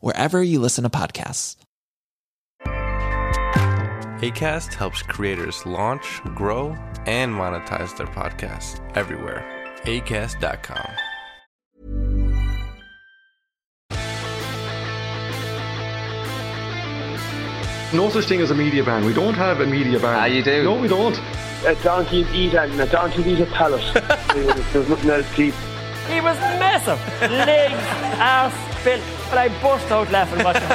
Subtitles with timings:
[0.00, 1.56] wherever you listen to podcasts.
[4.20, 9.44] ACAST helps creators launch, grow, and monetize their podcasts everywhere.
[9.84, 10.90] ACAST.com.
[17.94, 19.06] No such thing as a media ban.
[19.06, 20.14] We don't have a media ban.
[20.14, 20.62] Ah, you do?
[20.62, 21.18] No, we don't.
[21.64, 23.82] A donkey eat and a donkey eat a pallet.
[24.72, 25.54] There's nothing else to eat.
[26.08, 26.98] He was massive.
[27.30, 27.74] Legs,
[28.18, 29.02] ass, built.
[29.28, 30.68] But I burst out laughing watching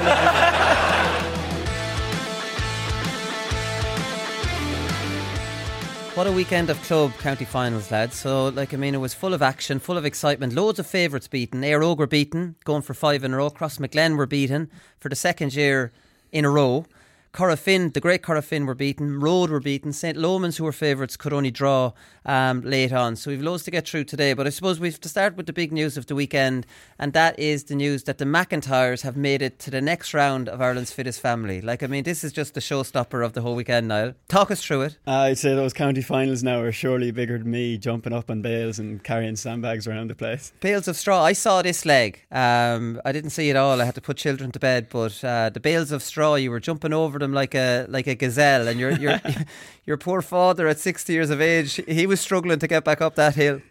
[6.16, 8.16] What a weekend of club county finals, lads.
[8.16, 10.54] So, like, I mean, it was full of action, full of excitement.
[10.54, 11.62] Loads of favourites beaten.
[11.64, 13.50] Éire Óg were beaten, going for five in a row.
[13.50, 15.92] Crossmaglen were beaten for the second year
[16.32, 16.86] in a row.
[17.34, 19.20] Corofin, the great Corofin were beaten.
[19.20, 19.92] Road were beaten.
[19.92, 20.16] St.
[20.16, 21.92] Lomans, who were favourites, could only draw
[22.26, 23.16] um, late on.
[23.16, 24.34] So we've loads to get through today.
[24.34, 26.68] But I suppose we've to start with the big news of the weekend,
[27.00, 30.48] and that is the news that the McIntyres have made it to the next round
[30.48, 31.60] of Ireland's fittest family.
[31.60, 34.14] Like, I mean, this is just the showstopper of the whole weekend, Niall.
[34.28, 35.00] Talk us through it.
[35.08, 38.78] I'd say those county finals now are surely bigger than me jumping up on bales
[38.78, 40.54] and carrying sandbags around the place.
[40.60, 41.24] Bales of straw.
[41.24, 42.22] I saw this leg.
[42.32, 43.82] Um, I didn't see it all.
[43.82, 46.60] I had to put children to bed, but uh, the bales of straw, you were
[46.60, 49.20] jumping over them like a like a gazelle, and your your
[49.86, 53.16] your poor father at sixty years of age, he was struggling to get back up
[53.16, 53.62] that hill.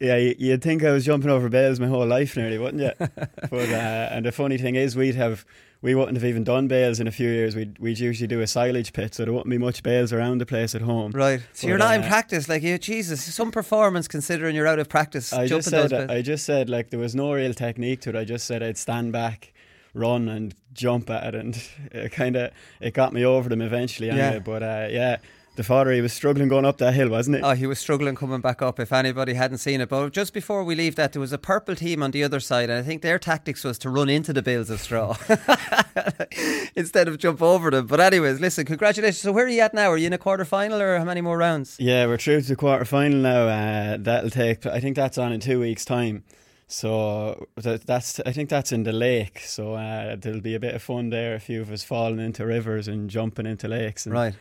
[0.00, 2.92] Yeah, you- you'd think I was jumping over bales my whole life nearly, wouldn't you?
[3.50, 5.44] but uh, and the funny thing is, we'd have
[5.80, 7.56] we wouldn't have even done bales in a few years.
[7.56, 10.46] We'd we'd usually do a silage pit, so there wouldn't be much bales around the
[10.46, 11.10] place at home.
[11.12, 11.40] Right.
[11.52, 12.78] So But, you're not in uh, practice, like you.
[12.78, 15.32] Jesus, some performance considering you're out of practice.
[15.32, 15.92] I just said.
[15.92, 18.16] I just said like there was no real technique to it.
[18.16, 19.52] I just said I'd stand back,
[19.98, 24.10] run and jump at it, and it kind of it got me over them eventually.
[24.10, 24.34] Anyway.
[24.34, 24.38] Yeah.
[24.38, 25.16] But uh, yeah,
[25.58, 27.42] the father he was struggling going up that hill, wasn't it?
[27.42, 29.88] Oh, he was struggling coming back up if anybody hadn't seen it.
[29.88, 32.70] But just before we leave that, there was a purple team on the other side,
[32.70, 35.16] and I think their tactics was to run into the bales of straw
[36.76, 37.88] instead of jump over them.
[37.88, 39.18] But, anyways, listen, congratulations.
[39.18, 39.90] So, where are you at now?
[39.90, 41.76] Are you in a quarter final or how many more rounds?
[41.80, 43.48] Yeah, we're through to the quarter final now.
[43.48, 44.64] Uh, that'll take.
[44.64, 46.22] I think that's on in two weeks' time.
[46.68, 48.20] So that, that's.
[48.20, 49.40] I think that's in the lake.
[49.40, 51.34] So uh, there'll be a bit of fun there.
[51.34, 54.04] A few of us falling into rivers and jumping into lakes.
[54.06, 54.34] And Right.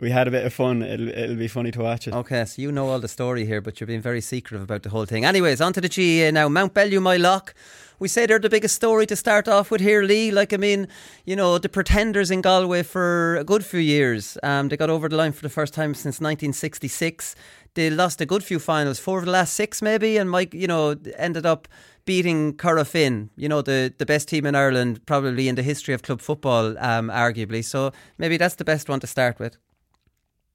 [0.00, 0.82] We had a bit of fun.
[0.82, 2.14] It'll, it'll be funny to watch it.
[2.14, 4.90] Okay, so you know all the story here, but you're being very secretive about the
[4.90, 5.24] whole thing.
[5.24, 6.48] Anyways, on to the GAA now.
[6.48, 7.52] Mount Bellew, Moylough.
[8.00, 10.32] We say they're the biggest story to start off with here, Lee.
[10.32, 10.88] Like, I mean,
[11.24, 14.36] you know, the pretenders in Galway for a good few years.
[14.42, 17.36] Um, they got over the line for the first time since 1966.
[17.74, 20.66] They lost a good few finals, four of the last six maybe, and Mike, you
[20.66, 21.68] know, ended up
[22.04, 26.02] beating Corofin, you know, the, the best team in Ireland, probably in the history of
[26.02, 27.64] club football, um, arguably.
[27.64, 29.56] So maybe that's the best one to start with.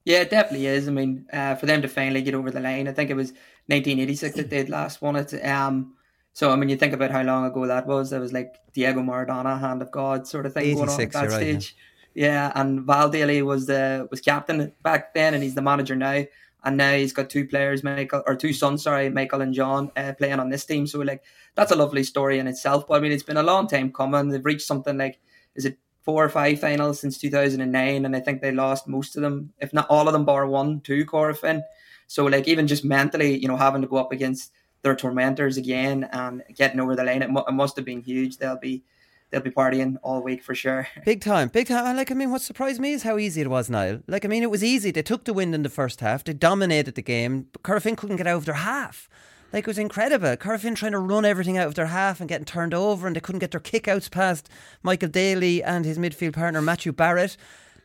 [0.06, 0.88] Yeah, it definitely is.
[0.88, 3.31] I mean, uh, for them to finally get over the line, I think it was
[3.68, 5.34] 1986 that they'd last won it.
[5.46, 5.96] Um,
[6.34, 8.12] so I mean, you think about how long ago that was.
[8.12, 11.22] That was like Diego Maradona, hand of God, sort of thing going on at that
[11.22, 11.38] right, yeah.
[11.38, 11.75] stage.
[12.16, 16.24] Yeah, and Val Daly was the was captain back then, and he's the manager now.
[16.63, 20.13] And now he's got two players, Michael or two sons, sorry, Michael and John, uh,
[20.17, 20.88] playing on this team.
[20.88, 21.23] So like
[21.56, 22.88] that's a lovely story in itself.
[22.88, 24.29] But I mean, it's been a long time coming.
[24.29, 25.19] They've reached something like
[25.56, 29.21] is it four or five finals since 2009, and I think they lost most of
[29.21, 31.61] them, if not all of them, bar one two, Corofin.
[32.07, 34.51] So like even just mentally, you know, having to go up against
[34.81, 38.38] their tormentors again and getting over the line, it, mu- it must have been huge.
[38.38, 38.83] They'll be
[39.29, 40.87] they'll be partying all week for sure.
[41.05, 41.85] Big time, big time.
[41.85, 44.01] And like, I mean, what surprised me is how easy it was, Niall.
[44.07, 44.91] Like, I mean, it was easy.
[44.91, 46.23] They took the win in the first half.
[46.23, 47.47] They dominated the game.
[47.51, 49.09] But Corofin couldn't get out of their half.
[49.51, 50.35] Like, it was incredible.
[50.37, 53.19] Corofin trying to run everything out of their half and getting turned over, and they
[53.19, 54.47] couldn't get their kickouts past
[54.83, 57.35] Michael Daly and his midfield partner, Matthew Barrett.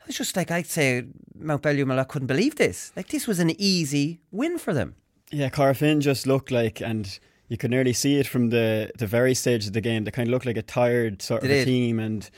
[0.02, 1.05] I was just like, I'd say
[1.35, 2.93] Mount Bellew couldn't believe this.
[2.96, 4.96] Like, this was an easy win for them.
[5.31, 7.19] Yeah, Corofin just looked like, and
[7.49, 10.05] you could nearly see it from the, the very stage of the game.
[10.05, 12.29] They kind of looked like a tired sort of a team, and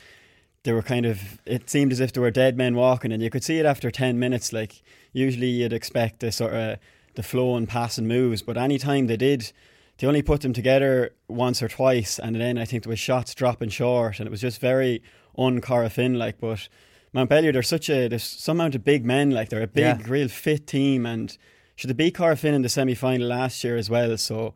[0.63, 1.39] they were kind of.
[1.45, 3.89] It seemed as if there were dead men walking, and you could see it after
[3.89, 4.51] ten minutes.
[4.51, 4.81] Like
[5.13, 6.77] usually, you'd expect the sort of
[7.15, 9.51] the flow and pass and moves, but any time they did,
[9.97, 13.33] they only put them together once or twice, and then I think there was shots
[13.33, 15.01] dropping short, and it was just very
[15.37, 16.39] un Corofin like.
[16.39, 16.67] But
[17.13, 20.01] Mount Bellew, they're such a there's some amount of big men, like they're a big,
[20.01, 20.07] yeah.
[20.07, 21.35] real fit team, and
[21.75, 24.53] should they beat Corofin in the semi final last year as well, so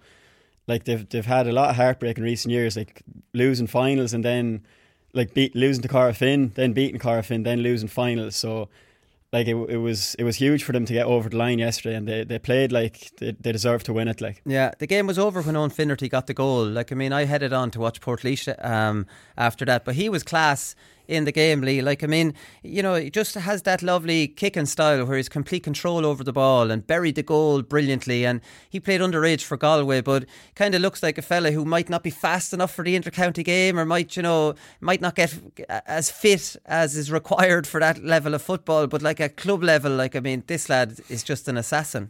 [0.72, 3.04] like they've they've had a lot of heartbreak in recent years, like
[3.34, 4.66] losing finals and then
[5.14, 8.36] like beat losing to Corofin, then beating Corofin, then losing finals.
[8.36, 8.70] So
[9.34, 11.96] like it, it was it was huge for them to get over the line yesterday,
[11.96, 14.22] and they, they played like they, they deserved to win it.
[14.22, 16.66] Like yeah, the game was over when Owen Finnerty got the goal.
[16.66, 19.06] Like I mean, I headed on to watch Portlaoise um,
[19.38, 20.76] after that, but he was class
[21.12, 21.82] in the game, Lee.
[21.82, 25.64] Like, I mean, you know, he just has that lovely kicking style where he's complete
[25.64, 28.26] control over the ball and buried the goal brilliantly.
[28.26, 30.26] And he played underage for Galway, but
[30.56, 33.44] kind of looks like a fella who might not be fast enough for the intercounty
[33.44, 35.38] game or might, you know, might not get
[35.68, 38.88] as fit as is required for that level of football.
[38.88, 42.10] But like at club level, like, I mean, this lad is just an assassin.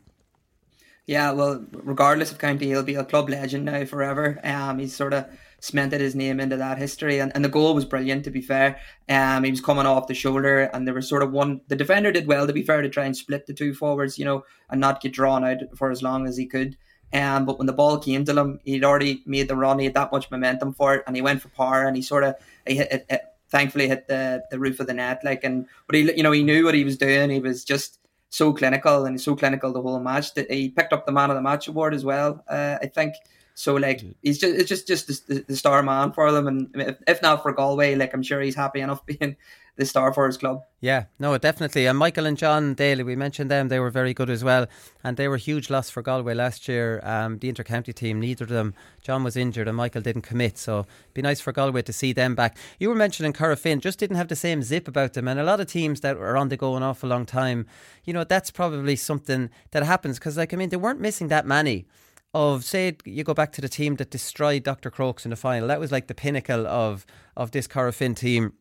[1.08, 4.40] Yeah, well, regardless of county, he'll be a club legend now forever.
[4.44, 5.26] Um, he's sort of
[5.62, 7.20] cemented his name into that history.
[7.20, 8.80] And, and the goal was brilliant, to be fair.
[9.08, 11.62] Um, he was coming off the shoulder, and there was sort of one.
[11.68, 14.26] The defender did well, to be fair, to try and split the two forwards, you
[14.26, 16.76] know, and not get drawn out for as long as he could.
[17.14, 19.80] Um, but when the ball came to him, he'd already made the run.
[19.80, 21.86] He had that much momentum for it, and he went for power.
[21.86, 22.36] And he sort of
[22.66, 25.22] he hit it, it, thankfully hit the the roof of the net.
[25.24, 27.30] Like, and but he, you know, he knew what he was doing.
[27.30, 28.00] He was just
[28.30, 31.36] so clinical, and so clinical the whole match that he picked up the man of
[31.36, 32.44] the match award as well.
[32.50, 33.14] Uh, I think.
[33.62, 36.98] So like he's just it's just just the, the star man for them, and if,
[37.06, 39.38] if, not for Galway, like I'm sure he's happy enough being
[39.76, 40.64] the star for his club.
[40.80, 41.86] Yeah, no, definitely.
[41.86, 44.66] And Michael and John Daly, we mentioned them; they were very good as well,
[45.04, 47.02] and they were huge loss for Galway last year.
[47.04, 48.74] Um, the intercounty team, neither of them.
[49.04, 52.14] John was injured, and Michael didn't commit, so it'd be nice for Galway to see
[52.14, 52.58] them back.
[52.80, 55.60] You were mentioning Corofin, just didn't have the same zip about them, and a lot
[55.60, 57.68] of teams that are on the go an awful long time.
[58.06, 61.46] You know, that's probably something that happens because, like, I mean, they weren't missing that
[61.46, 61.86] many
[62.34, 64.90] of say you go back to the team that destroyed Dr.
[64.90, 65.68] Crokes in the final.
[65.68, 67.06] That was like the pinnacle of
[67.36, 68.54] of this Corofin team.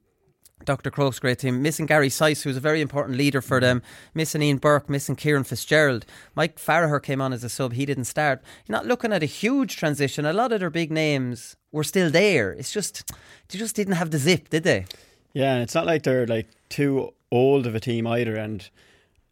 [0.64, 0.90] Dr.
[0.90, 3.82] Crokes' great team, missing Gary Sice, who was a very important leader for them,
[4.12, 6.05] missing Ian Burke, missing Kieran Fitzgerald.
[6.34, 8.43] Mike Farragher came on as a sub, he didn't start.
[8.67, 10.26] You're not looking at a huge transition.
[10.26, 12.52] A lot of their big names were still there.
[12.52, 13.11] It's just,
[13.49, 14.84] they just didn't have the zip, did they?
[15.32, 18.37] Yeah, and it's not like they're like too old of a team either.
[18.37, 18.69] And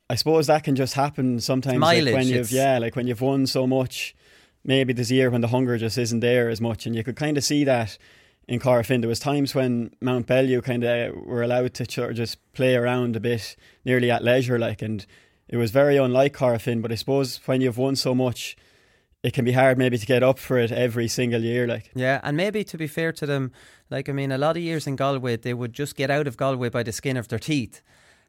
[0.09, 3.21] I suppose that can just happen sometimes mileage, like when you've, yeah, like when you've
[3.21, 4.15] won so much
[4.65, 7.37] maybe this year when the hunger just isn't there as much, and you could kind
[7.37, 7.99] of see that
[8.47, 9.01] in Corofin.
[9.01, 13.17] There was times when Mount Bellew kind of were allowed to of just play around
[13.17, 15.05] a bit, nearly at leisure, like, and
[15.49, 16.83] it was very unlike Corofin.
[16.83, 18.57] But I suppose when you've won so much,
[19.23, 21.91] it can be hard maybe to get up for it every single year, like.
[21.95, 23.53] Yeah, and maybe to be fair to them,
[23.91, 26.37] like I mean, a lot of years in Galway, they would just get out of
[26.37, 27.83] Galway by the skin of their teeth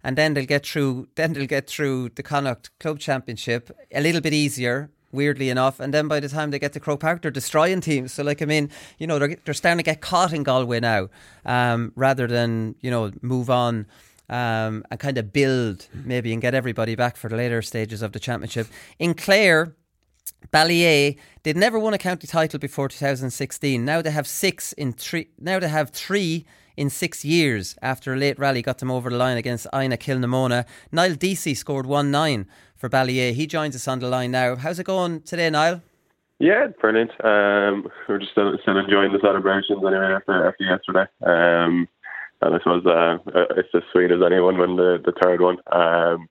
[0.04, 4.22] and then they'll get through then they'll get through the Connacht Club Championship a little
[4.22, 5.80] bit easier weirdly enough.
[5.80, 8.14] And then by the time they get to Croke Park, they're destroying teams.
[8.14, 11.10] So, like, I mean, you know, they're, they're starting to get caught in Galway now
[11.46, 13.88] um, rather than, you know, move on.
[14.32, 18.12] Um, and kind of build maybe and get everybody back for the later stages of
[18.12, 18.68] the championship.
[19.00, 19.74] In Clare,
[20.54, 23.84] Ballyea, they'd never won a county title before 2016.
[23.84, 25.30] Now they have six in three.
[25.40, 26.46] Now they have three
[26.80, 30.66] in six years after a late rally got them over the line against Inagh Kilnamona.
[30.94, 32.48] Niall Deasy scored 1 9
[32.80, 33.34] for Ballyea.
[33.34, 34.56] He joins us on the line now.
[34.56, 35.82] How's it going today, Niall?
[36.40, 37.12] Yeah, brilliant.
[37.24, 41.06] Um, we're just still, still, enjoying the celebrations anyway after, after yesterday.
[41.22, 41.88] Um,
[42.42, 43.18] and I suppose uh,
[43.58, 45.58] it's as sweet as anyone when the, the third one.
[45.74, 46.30] Um,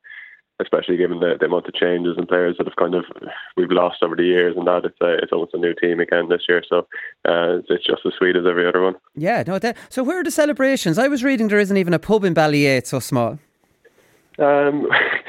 [0.60, 3.04] especially given the, the amount of changes and players that have kind of
[3.56, 6.28] we've lost over the years and that it's a, it's almost a new team again
[6.28, 6.78] this year so
[7.26, 10.24] uh, it's just as sweet as every other one yeah no that, so where are
[10.24, 13.38] the celebrations I was reading there isn't even a pub in Ballyea it's so small
[14.40, 14.88] um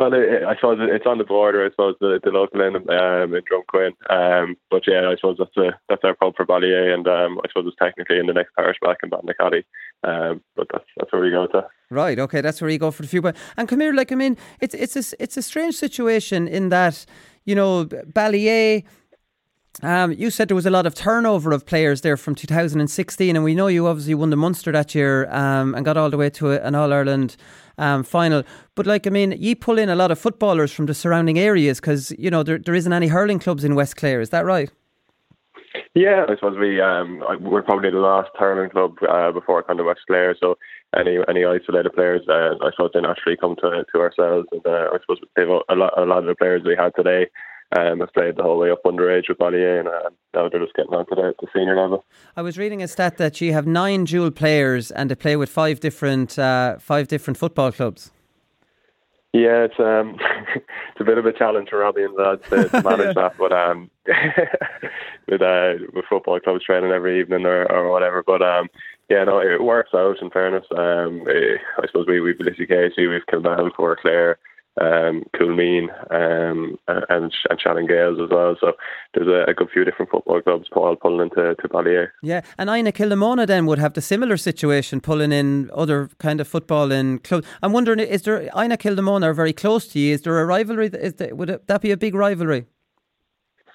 [0.00, 1.62] Well, it, I suppose it's on the border.
[1.62, 3.92] I suppose the, the local end um, in Drumquin.
[4.08, 7.48] Um, but yeah, I suppose that's a, that's our pub for Ballyea, and um, I
[7.48, 9.64] suppose it's technically in the next parish back in Ballynacally.
[10.02, 11.66] Um, but that's that's where we go to.
[11.90, 12.18] Right.
[12.18, 12.40] Okay.
[12.40, 13.20] That's where you go for the few.
[13.20, 16.70] But and come here, like I mean, it's it's a it's a strange situation in
[16.70, 17.04] that
[17.44, 18.84] you know Ballyea.
[19.82, 23.44] Um, you said there was a lot of turnover of players there from 2016, and
[23.44, 26.28] we know you obviously won the Munster that year um, and got all the way
[26.30, 27.36] to an All Ireland
[27.78, 28.42] um, final.
[28.74, 31.80] But like, I mean, you pull in a lot of footballers from the surrounding areas
[31.80, 34.20] because you know there there isn't any hurling clubs in West Clare.
[34.20, 34.70] Is that right?
[35.94, 39.86] Yeah, I suppose we um we're probably the last hurling club uh, before kind of
[39.86, 40.36] West Clare.
[40.38, 40.58] So
[40.98, 44.48] any any isolated players, uh, I suppose they naturally come to to ourselves.
[44.52, 45.18] And uh, I suppose
[45.68, 47.28] a lot a lot of the players we had today
[47.76, 50.74] um, have played the whole way up underage with Ballyea, and uh, now they're just
[50.74, 52.04] getting on to the, the, senior level.
[52.36, 55.50] I was reading a stat that you have nine dual players, and they play with
[55.50, 58.10] five different uh, five different football clubs.
[59.32, 60.18] Yeah, it's um,
[60.56, 63.52] it's a bit of a challenge for Robbie and lads to, to manage that, but
[63.52, 63.88] um,
[65.28, 68.24] with uh, with football clubs training every evening or, or whatever.
[68.26, 68.68] But um,
[69.08, 70.20] yeah, no, it works out.
[70.20, 74.38] In fairness, um, it, I suppose we we've Lissycasey, we've Fort Clare,
[74.80, 78.56] um, Coolmeen, um, and and Shannon Gaels as well.
[78.60, 78.72] So
[79.14, 82.08] there's a, a, good few different football clubs all pulling into to Ballyea.
[82.22, 86.48] Yeah, and Inagh Kilnamona then would have the similar situation, pulling in other kind of
[86.48, 87.46] football in clubs.
[87.62, 90.14] I'm wondering, is there Inagh Kilnamona are very close to you?
[90.14, 90.86] Is there a rivalry?
[90.88, 92.66] Is there, would it, that be a big rivalry?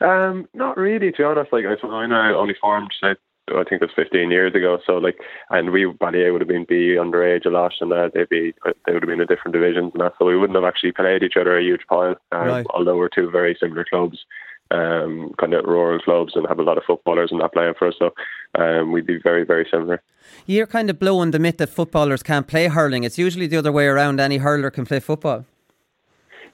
[0.02, 1.54] Um, not really, to be honest.
[1.54, 3.16] Like I, I know only formed say
[3.50, 4.80] I think it was 15 years ago.
[4.86, 5.18] So like,
[5.50, 8.54] and we Ballyea would have been B underage a lot, and uh, they'd be
[8.86, 10.14] they would have been in different divisions and that.
[10.18, 12.16] So we wouldn't have actually played each other a huge pile.
[12.32, 12.66] Um, right.
[12.72, 14.26] Although we're two very similar clubs,
[14.72, 17.88] um, kind of rural clubs, and have a lot of footballers and that playing for
[17.88, 17.96] us.
[18.00, 18.14] So
[18.56, 20.02] um, we'd be very very similar.
[20.48, 23.04] You're kind of blowing the myth that footballers can't play hurling.
[23.04, 24.20] It's usually the other way around.
[24.20, 25.46] Any hurler can play football.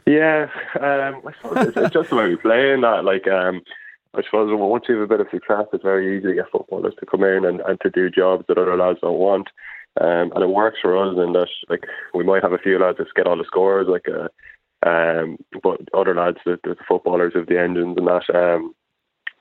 [0.06, 3.06] Yeah, um, it's, it's just the way we play in that.
[3.06, 3.62] Like, um,
[4.14, 6.94] I suppose once you have a bit of success, it's very easy to get footballers
[7.00, 9.48] to come in and, and to do jobs that other lads don't want.
[10.00, 12.98] Um, and it works for us in that, like, we might have a few lads
[12.98, 14.28] that get all the scores, like, uh,
[14.88, 18.74] um, but other lads, the, the footballers of the engines and that, um,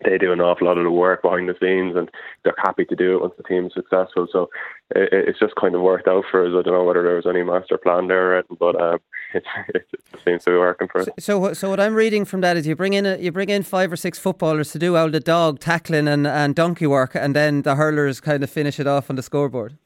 [0.05, 2.11] they do an awful lot of the work behind the scenes and
[2.43, 4.27] they're happy to do it once the team's successful.
[4.33, 4.49] So
[4.95, 6.51] it, it's just kind of worked out for us.
[6.51, 8.99] I don't know whether there was any master plan there, but uh,
[9.35, 9.45] it,
[9.75, 9.87] it,
[10.25, 11.09] seems to be working for us.
[11.19, 13.63] So, so what I'm reading from that is you bring in a, you bring in
[13.63, 17.35] five or six footballers to do all the dog tackling and, and donkey work, and
[17.35, 19.77] then the hurlers kind of finish it off on the scoreboard.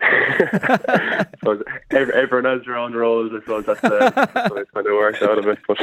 [1.44, 3.30] so everyone has their own roles.
[3.34, 4.10] I suppose that's uh,
[4.56, 5.58] it's kind of worked out of it.
[5.68, 5.78] But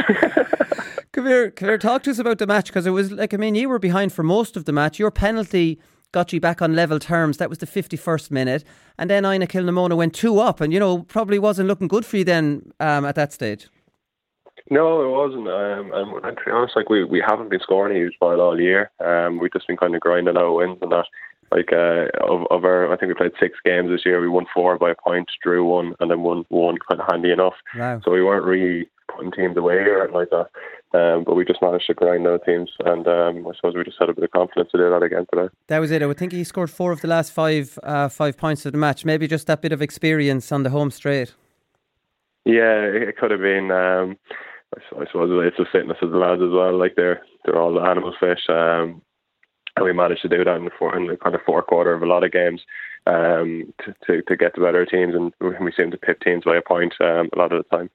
[1.11, 1.77] come here, come here.
[1.77, 4.13] Talk to us about the match because it was like I mean you were behind
[4.13, 4.97] for most of the match.
[4.97, 5.79] Your penalty
[6.11, 7.37] got you back on level terms.
[7.37, 8.63] That was the 51st minute.
[8.97, 12.17] And then Inagh Kilnamona went two up and, you know, probably wasn't looking good for
[12.17, 13.67] you then um, at that stage.
[14.69, 15.47] No, it wasn't.
[15.47, 18.41] Um, and, and to be honest, like we, we haven't been scoring a huge pile
[18.41, 18.91] all year.
[18.99, 21.05] Um, we've just been kind of grinding out wins and that.
[21.49, 24.19] Like uh, of, of our, I think we played six games this year.
[24.19, 27.31] We won four by a point, drew one, and then won one kind of handy
[27.31, 27.53] enough.
[27.73, 28.01] Wow.
[28.03, 30.47] So we weren't really putting teams away or anything like that.
[30.93, 33.97] Um, but we just managed to grind out teams, and um, I suppose we just
[33.99, 35.49] had a bit of confidence to do that again today.
[35.67, 36.01] That was it.
[36.01, 38.77] I would think he scored four of the last five uh, five points of the
[38.77, 39.03] match.
[39.03, 41.33] Maybe just that bit of experience on the home straight.
[42.45, 43.69] Yeah, it could have been.
[43.71, 44.17] Um,
[44.75, 46.77] I suppose it's the fitness of the lads as well.
[46.77, 49.01] Like they're they're all animal fish, um,
[49.75, 51.93] and we managed to do that in the, four, in the kind of fourth quarter
[51.93, 52.61] of a lot of games
[53.05, 56.57] um, to, to, to get the better teams, and we seem to pip teams by
[56.57, 57.89] a point um, a lot of the time.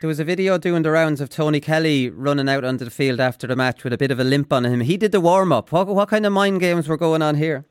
[0.00, 3.20] There was a video doing the rounds of Tony Kelly running out onto the field
[3.20, 4.80] after the match with a bit of a limp on him.
[4.80, 5.72] He did the warm up.
[5.72, 7.64] What, what kind of mind games were going on here?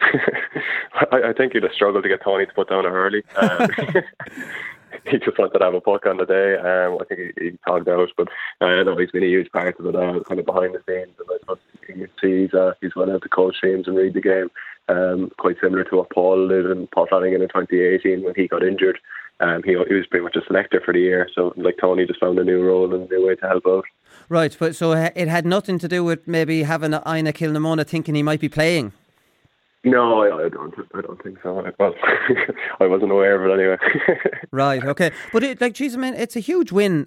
[0.00, 3.22] I, I, think you'd have struggled to get Tony to put down a hurley.
[3.36, 3.68] Um,
[5.06, 6.56] he just wanted to have a puck on the day.
[6.56, 8.28] Um, I think he, he talked out, but
[8.60, 10.82] I uh, know he's been a huge part of it, uh, kind of behind the
[10.86, 11.16] scenes.
[11.18, 14.14] And I suppose you see he's, uh, he's went out to coach teams and read
[14.14, 14.50] the game,
[14.88, 18.62] um, quite similar to what Paul did and Paul Flanagan in 2018 when he got
[18.62, 18.98] injured.
[19.40, 21.28] Um, he, he was pretty much a selector for the year.
[21.34, 23.84] So, like Tony just found a new role and a new way to help out.
[24.28, 28.22] Right, but so it had nothing to do with maybe having Inagh Kilnamona thinking he
[28.22, 28.92] might be playing.
[29.82, 30.74] No, I, I, don't.
[30.94, 31.64] I don't think so.
[31.78, 31.94] Well,
[32.80, 33.78] I wasn't aware of it anyway.
[34.50, 34.84] right.
[34.84, 35.10] Okay.
[35.32, 37.06] But it, like, geez, I mean, it's a huge win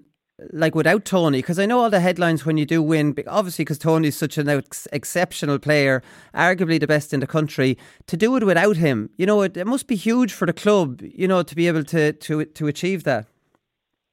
[0.52, 1.40] like without Tony?
[1.40, 4.50] Because I know all the headlines when you do win, obviously because Tony's such an
[4.50, 6.02] ex- exceptional player,
[6.34, 7.78] arguably the best in the country.
[8.08, 11.02] To do it without him, you know, it, it, must be huge for the club,
[11.02, 13.28] you know, to be able to to to achieve that.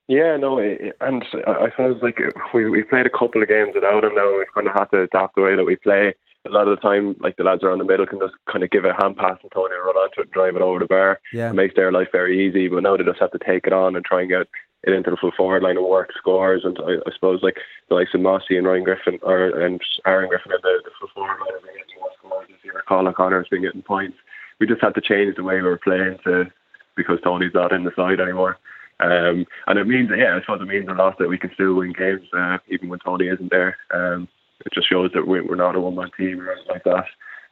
[0.09, 2.19] Yeah, no, and I suppose like
[2.53, 4.15] we we played a couple of games without him.
[4.15, 6.15] Now we've kind of had to adapt the way that we play.
[6.47, 8.71] A lot of the time, like the lads around the middle can just kind of
[8.71, 11.21] give a hand pass and Tony run onto it and drive it over the bar.
[11.35, 11.51] Yeah.
[11.51, 12.67] It makes their life very easy.
[12.67, 14.49] But now they just have to take it on and try and get
[14.85, 16.63] it into the full forward line and work scores.
[16.65, 17.57] And I, I suppose like
[17.89, 21.09] the likes of Mossy and Ryan Griffin or and Aaron Griffin at the, the full
[21.15, 22.83] forward line been getting more scores this year.
[22.89, 24.17] Colin Connor has been getting points.
[24.59, 26.47] We just had to change the way we were playing to
[26.97, 28.59] because Tony's not in the side anymore.
[29.01, 31.75] Um, and it means, yeah, I suppose it means a lot that we can still
[31.75, 33.77] win games uh, even when Tony isn't there.
[33.93, 34.29] Um,
[34.67, 37.07] it just shows that we're not a one man team or anything like that.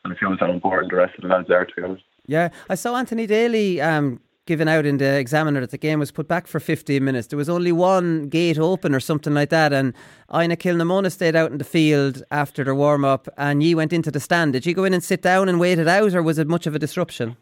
[0.04, 2.04] And it shows how important the rest of the lads are, to be honest.
[2.26, 6.10] Yeah, I saw Anthony Daly um, given out in the examiner that the game was
[6.10, 7.26] put back for 15 minutes.
[7.28, 9.92] There was only one gate open or something like that, and
[10.32, 14.10] Inagh Kilnamona stayed out in the field after their warm up, and you went into
[14.10, 14.54] the stand.
[14.54, 16.66] Did you go in and sit down and wait it out, or was it much
[16.66, 17.36] of a disruption?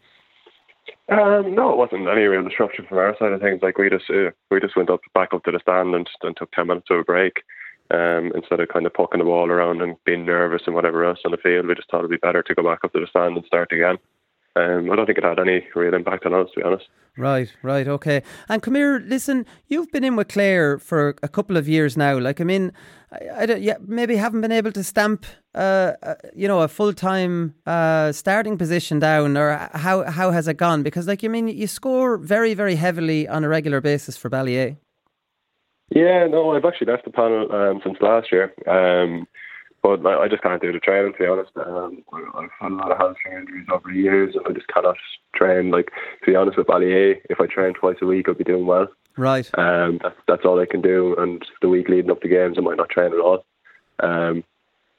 [1.09, 3.61] Um, no, it wasn't any real disruption from our side of things.
[3.63, 6.35] Like we just uh, we just went up back up to the stand and, and
[6.35, 7.43] took ten minutes of a break.
[7.89, 11.19] Um, instead of kind of poking the ball around and being nervous and whatever else
[11.23, 13.07] on the field, we just thought it'd be better to go back up to the
[13.07, 13.97] stand and start again.
[14.57, 16.85] Um, I don't think it had any real impact on us, to be honest.
[17.17, 18.21] Right, right, okay.
[18.49, 22.17] And come here, listen, you've been in with Clare for a couple of years now.
[22.17, 22.71] Like, I mean,
[23.11, 26.93] I, I yeah, maybe haven't been able to stamp, uh, uh, you know, a full
[26.93, 30.83] time uh, starting position down, or how how has it gone?
[30.83, 34.77] Because, like, you mean, you score very, very heavily on a regular basis for Ballyea.
[35.89, 38.53] Yeah, no, I've actually left the panel um, since last year.
[38.67, 39.27] Um,
[39.95, 41.51] but I just can't do the training, to be honest.
[41.55, 44.97] Um, I've had a lot of hamstring injuries over the years, and I just cannot
[45.35, 45.71] train.
[45.71, 45.91] Like,
[46.21, 48.87] to be honest with Ballyea, if I train twice a week, I'll be doing well.
[49.15, 49.49] Right.
[49.57, 51.15] Um, that's, that's all I can do.
[51.17, 53.45] And the week leading up to games, I might not train at all.
[53.99, 54.43] Um,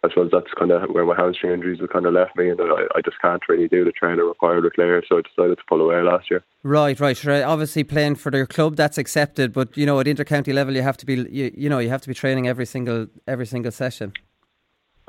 [0.05, 2.61] I suppose that's kind of where my hamstring injuries have kind of left me, and
[2.61, 5.65] I, I just can't really do the training required with Clare, so I decided to
[5.69, 6.45] pull away last year.
[6.63, 7.17] Right, right.
[7.17, 7.45] Sure.
[7.45, 10.97] Obviously, playing for their club that's accepted, but you know, at intercounty level, you have
[10.99, 14.13] to be, you, you know, you have to be training every single every single session.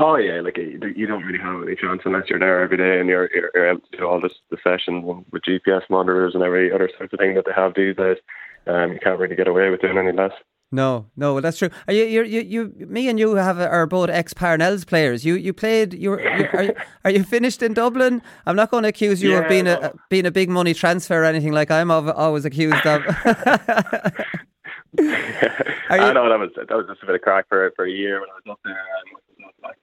[0.02, 3.10] Oh yeah, like you don't really have any chance unless you're there every day and
[3.10, 6.90] you're you're, able to do all this the sessions with GPS monitors and every other
[6.98, 8.18] sort of thing that they have these days.
[8.66, 10.32] Um, you can't really get away with doing any less.
[10.72, 11.70] No, no, well, that's true.
[11.88, 12.42] Are you, you, you,
[12.78, 15.26] you, me and you have are both ex Parnell's players.
[15.26, 15.96] You, you played.
[15.96, 18.22] You, are, you, are you finished in Dublin?
[18.46, 19.80] I'm not going to accuse you yeah, of being no.
[19.80, 23.02] a being a big money transfer or anything like I'm always accused of.
[25.90, 28.22] I know that was that was just a bit of crack for for a year
[28.22, 28.74] when I was up there.
[28.74, 29.20] Um,
[29.64, 29.78] like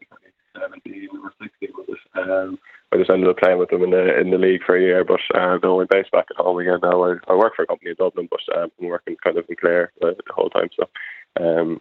[0.61, 2.03] 17 or 16 with us.
[2.15, 2.59] Um,
[2.93, 5.05] I just ended up playing with them in the in the league for a year,
[5.05, 7.03] but uh, no, we're based back at home again now.
[7.05, 9.57] I, I work for a company in Dublin, but um, I'm working kind of in
[9.57, 10.69] Clare the, the whole time.
[10.79, 10.89] So
[11.43, 11.81] um,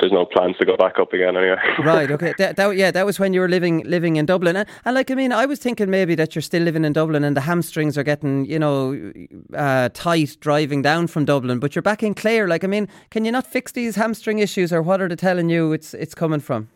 [0.00, 1.56] there's no plans to go back up again anyway.
[1.84, 2.10] right.
[2.10, 2.34] Okay.
[2.38, 5.10] That, that, yeah, that was when you were living living in Dublin, and, and, like
[5.10, 7.96] I mean, I was thinking maybe that you're still living in Dublin, and the hamstrings
[7.96, 9.12] are getting you know
[9.54, 12.48] uh, tight driving down from Dublin, but you're back in Clare.
[12.48, 15.48] Like I mean, can you not fix these hamstring issues, or what are they telling
[15.48, 16.68] you it's it's coming from?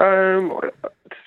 [0.00, 0.60] Um,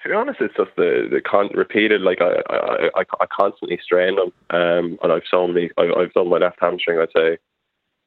[0.03, 2.01] to be honest, it's just the the con- repeated.
[2.01, 5.69] Like I, I, I, I constantly strain them, um, and I've so many.
[5.77, 6.99] I, I've done my left hamstring.
[6.99, 7.37] I'd say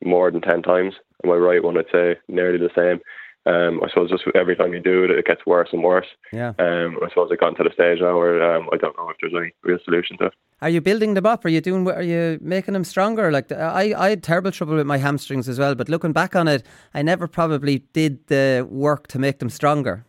[0.05, 3.01] more than ten times, and my right one, I'd say nearly the same.
[3.45, 6.07] Um, I suppose just every time you do it, it gets worse and worse.
[6.33, 6.53] Yeah.
[6.61, 9.17] Um, I suppose I've gotten to the stage now where um, I don't know if
[9.21, 10.35] there's any real solution to it.
[10.61, 11.45] Are you building them up?
[11.45, 11.89] Are you doing?
[11.91, 13.33] Are you making them stronger?
[13.33, 15.75] Like I, I had terrible trouble with my hamstrings as well.
[15.75, 20.05] But looking back on it, I never probably did the work to make them stronger.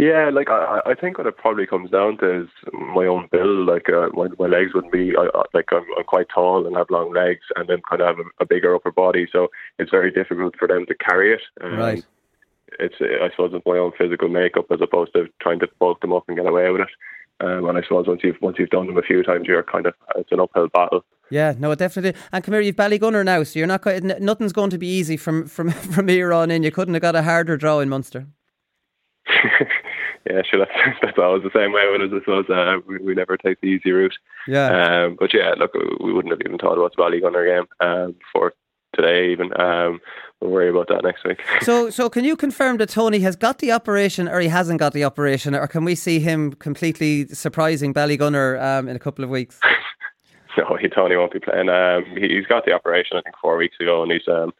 [0.00, 3.66] Yeah, like I, I think what it probably comes down to is my own build.
[3.66, 6.88] Like uh, my, my legs wouldn't be I, like I'm, I'm quite tall and have
[6.88, 10.10] long legs, and then kind of have a, a bigger upper body, so it's very
[10.10, 11.42] difficult for them to carry it.
[11.60, 12.02] Um, right.
[12.78, 16.14] It's I suppose it's my own physical makeup as opposed to trying to bulk them
[16.14, 17.44] up and get away with it.
[17.44, 19.84] Um, and I suppose once you've once you've done them a few times, you're kind
[19.84, 21.04] of it's an uphill battle.
[21.28, 22.18] Yeah, no, definitely.
[22.32, 25.18] And come here, you've Ballygunner now, so you're not quite, nothing's going to be easy
[25.18, 26.62] from from from here on in.
[26.62, 28.28] You couldn't have got a harder draw in Munster.
[30.28, 30.64] yeah, sure.
[30.66, 32.16] That's that's always the same way with us.
[32.16, 34.14] I suppose uh, we, we never take the easy route.
[34.46, 35.04] Yeah.
[35.04, 38.52] Um, but yeah, look, we wouldn't have even thought about the Ballygunner game um, before
[38.94, 39.32] today.
[39.32, 40.00] Even um,
[40.40, 41.40] we'll worry about that next week.
[41.62, 44.92] So, so can you confirm that Tony has got the operation, or he hasn't got
[44.92, 49.30] the operation, or can we see him completely surprising Ballygunner um, in a couple of
[49.30, 49.58] weeks?
[50.58, 51.68] no, he Tony won't be playing.
[51.68, 54.52] Um, he, has got the operation, I think, four weeks ago, and he's um,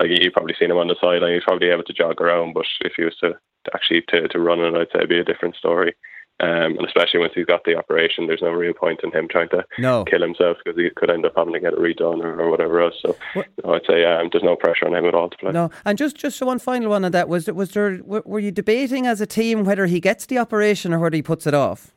[0.00, 1.34] like you've probably seen him on the sideline.
[1.34, 3.34] He's probably able to jog around, but if he was to
[3.74, 5.94] actually to, to run it, I'd say it'd be a different story.
[6.40, 9.48] Um, and especially once he's got the operation, there's no real point in him trying
[9.48, 10.04] to no.
[10.04, 12.80] kill himself because he could end up having to get it redone or, or whatever
[12.80, 12.94] else.
[13.02, 15.50] So know, I'd say um, there's no pressure on him at all to play.
[15.50, 19.04] No, and just just one final one on that was was there were you debating
[19.04, 21.90] as a team whether he gets the operation or whether he puts it off?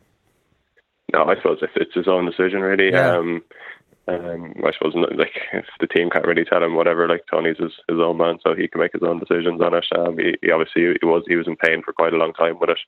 [1.13, 2.91] No, I suppose it's, it's his own decision really.
[2.91, 3.17] Yeah.
[3.17, 3.43] Um,
[4.07, 7.73] um, I suppose like if the team can't really tell him whatever, like Tony's his,
[7.87, 9.85] his own man, so he can make his own decisions on it.
[9.95, 12.59] Um, he, he obviously he was he was in pain for quite a long time
[12.59, 12.79] with it,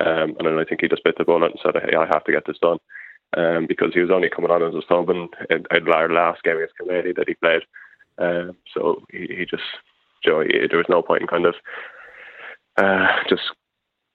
[0.00, 2.24] um, and then I think he just bit the bullet and said, "Hey, I have
[2.24, 2.78] to get this done,"
[3.36, 6.56] um, because he was only coming on as a sub in, in, our last game
[6.56, 7.62] against Kilmaley that he played.
[8.18, 9.62] Um, so he, he just,
[10.24, 11.54] you know, there was no point in kind of
[12.76, 13.42] uh, just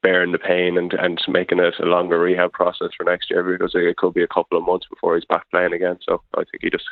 [0.01, 3.71] bearing the pain and, and making it a longer rehab process for next year because
[3.75, 5.97] it could be a couple of months before he's back playing again.
[6.07, 6.85] So I think he just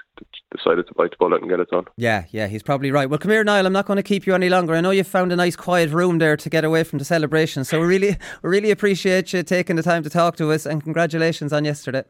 [0.55, 1.85] decided to bite the bullet and get it done.
[1.97, 3.09] Yeah, yeah, he's probably right.
[3.09, 3.65] Well, come here, Niall.
[3.65, 4.75] I'm not going to keep you any longer.
[4.75, 7.63] I know you've found a nice quiet room there to get away from the celebration.
[7.63, 10.83] So we really, we really appreciate you taking the time to talk to us and
[10.83, 12.03] congratulations on yesterday.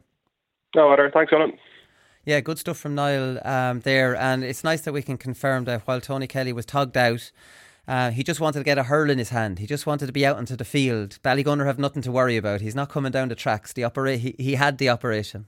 [0.74, 1.10] No, Otter.
[1.12, 1.52] Thanks, Alan.
[2.24, 5.82] Yeah, good stuff from Niall um, there, and it's nice that we can confirm that
[5.86, 7.32] while Tony Kelly was tugged out.
[7.88, 9.58] Uh, he just wanted to get a hurl in his hand.
[9.58, 11.18] He just wanted to be out into the field.
[11.24, 12.60] Ballygunner have nothing to worry about.
[12.60, 13.72] He's not coming down the tracks.
[13.72, 15.46] The opera- he, he had the operation.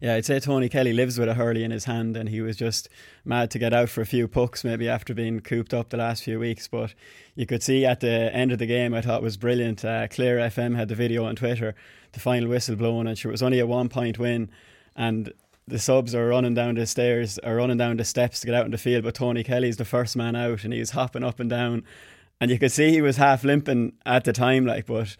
[0.00, 2.56] Yeah, I'd say Tony Kelly lives with a hurley in his hand, and he was
[2.56, 2.88] just
[3.24, 6.22] mad to get out for a few pucks, maybe after being cooped up the last
[6.22, 6.68] few weeks.
[6.68, 6.92] But
[7.34, 9.84] you could see at the end of the game, I thought was brilliant.
[9.84, 11.74] Uh, Clare FM had the video on Twitter,
[12.12, 14.50] the final whistle blown, and sure, it was only a one point win.
[14.94, 15.32] And
[15.68, 18.64] the subs are running down the stairs, are running down the steps to get out
[18.64, 21.50] in the field, but Tony Kelly's the first man out, and he's hopping up and
[21.50, 21.84] down,
[22.40, 25.16] and you could see he was half limping at the time, like, but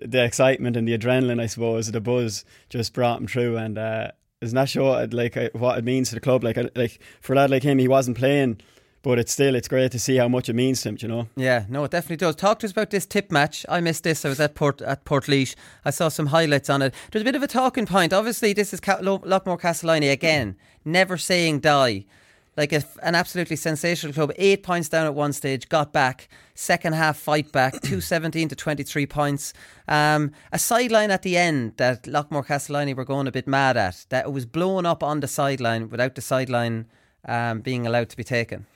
[0.00, 4.12] the excitement and the adrenaline, I suppose, the buzz just brought him through, and uh,
[4.40, 6.42] is not sure like uh, what it means to the club.
[6.42, 8.60] Like, uh, like for a lad like him, he wasn't playing
[9.02, 10.98] but it's still it's great to see how much it means to him.
[11.00, 11.28] You know.
[11.36, 12.36] Yeah, no, it definitely does.
[12.36, 13.66] Talk to us about this tip match.
[13.68, 14.24] I missed this.
[14.24, 15.54] I was at Port at Portlaoise.
[15.84, 16.94] I saw some highlights on it.
[17.10, 18.12] There's a bit of a talking point.
[18.12, 20.56] Obviously, this is Ca- Loughmore Castleiney again.
[20.84, 22.06] Never saying die.
[22.54, 24.30] Like a, an absolutely sensational club.
[24.36, 26.28] Eight points down at one stage, got back.
[26.54, 29.54] Second half fight back, 217 to 23 points.
[29.88, 34.04] Um, a sideline at the end that Loughmore Castleiney were going a bit mad at.
[34.10, 36.84] That it was blown up on the sideline without the sideline
[37.24, 38.66] um, being allowed to be taken.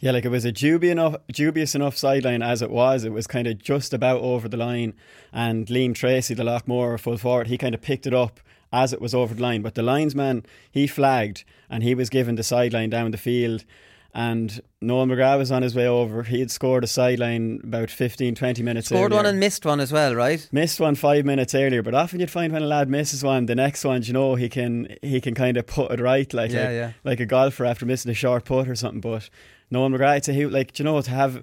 [0.00, 3.04] Yeah, like it was a dubious enough, dubious enough sideline as it was.
[3.04, 4.94] It was kind of just about over the line,
[5.32, 8.38] and Liam Treacy, the Loughmore full forward, he kind of picked it up
[8.72, 9.60] as it was over the line.
[9.60, 13.64] But the linesman, he flagged, and he was given the sideline down the field.
[14.14, 16.22] And Noel McGrath was on his way over.
[16.22, 19.16] He had scored a sideline about 15, 20 minutes Scored earlier.
[19.18, 20.48] one and missed one as well, right?
[20.50, 21.82] Missed one five minutes earlier.
[21.82, 24.48] But often you'd find when a lad misses one, the next one, you know, he
[24.48, 26.92] can he can kind of put it right, like Yeah, like, yeah.
[27.04, 29.02] like a golfer after missing a short putt or something.
[29.02, 29.28] But
[29.70, 31.42] Noel McGrath, he like you know to have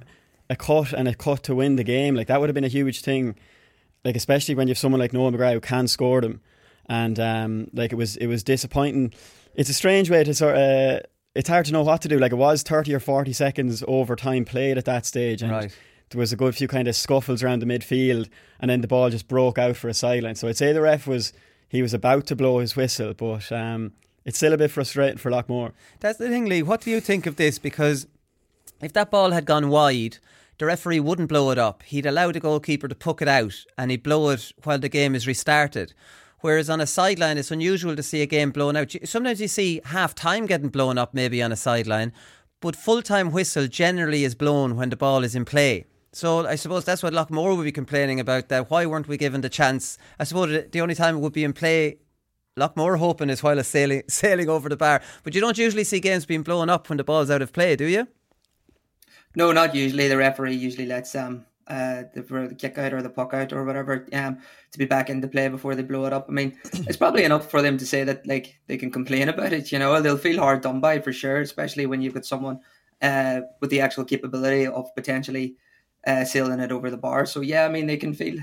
[0.50, 2.68] a cut and a cut to win the game, like that would have been a
[2.68, 3.36] huge thing.
[4.04, 6.42] Like especially when you have someone like Noel McGrath who can score them,
[6.88, 9.14] and um, like it was it was disappointing.
[9.54, 11.02] It's a strange way to sort of.
[11.36, 12.18] It's hard to know what to do.
[12.18, 15.78] Like it was thirty or forty seconds overtime played at that stage, and Right.
[16.10, 19.10] there was a good few kind of scuffles around the midfield, and then the ball
[19.10, 20.36] just broke out for a sideline.
[20.36, 21.34] So I'd say the ref was
[21.68, 23.92] he was about to blow his whistle, but um,
[24.24, 25.74] it's still a bit frustrating for Loughmore.
[26.00, 26.64] That's the thing, Lee.
[26.64, 27.60] What do you think of this?
[27.60, 28.08] Because
[28.82, 30.20] if that ball had gone wide,
[30.58, 31.84] the referee wouldn't blow it up.
[31.84, 35.16] He'd allow the goalkeeper to puck it out and he'd blow it while the game
[35.16, 35.94] is restarted.
[36.46, 38.94] Whereas on a sideline, it's unusual to see a game blown out.
[39.04, 42.14] Sometimes you see half time getting blown up, maybe on a sideline,
[42.62, 45.86] but full time whistle generally is blown when the ball is in play.
[46.12, 48.50] So I suppose that's what Loughmore would be complaining about.
[48.50, 49.98] That why weren't we given the chance?
[50.20, 51.98] I suppose the only time it would be in play
[52.56, 55.02] Loughmore hoping is while it's sailing sailing over the bar.
[55.24, 57.76] But you don't usually see games being blown up when the ball's out of play,
[57.76, 58.08] do you?
[59.36, 60.08] No, not usually.
[60.08, 63.52] The referee usually lets um uh the, for the kick out or the puck out
[63.52, 64.38] or whatever um
[64.72, 66.28] to be back into play before they blow it up.
[66.30, 69.54] I mean, it's probably enough for them to say that like they can complain about
[69.54, 69.72] it.
[69.72, 72.60] You know, they'll feel hard done by for sure, especially when you've got someone
[73.02, 75.56] uh with the actual capability of potentially
[76.06, 77.26] uh sailing it over the bar.
[77.26, 78.38] So yeah, I mean they can feel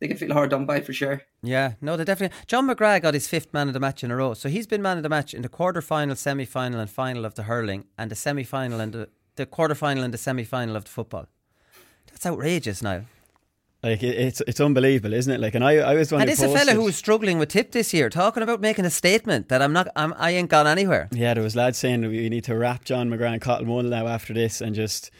[0.00, 1.22] they can feel hard done by for sure.
[1.42, 2.36] Yeah, no, they definitely.
[2.46, 4.34] John McGrath got his fifth man of the match in a row.
[4.34, 7.24] So he's been man of the match in the quarter final, semi final, and final
[7.24, 10.44] of the hurling, and the semi final and the, the quarter final and the semi
[10.44, 11.28] final of the football.
[12.26, 13.02] That's outrageous now.
[13.82, 15.40] Like it, it's it's unbelievable, isn't it?
[15.40, 17.70] Like, and I I was one And it's a fella who was struggling with tip
[17.70, 21.08] this year, talking about making a statement that I'm not, I'm, I ain't gone anywhere.
[21.12, 24.08] Yeah, there was lads saying we need to wrap John McGrath and Cotton One now
[24.08, 25.10] after this and just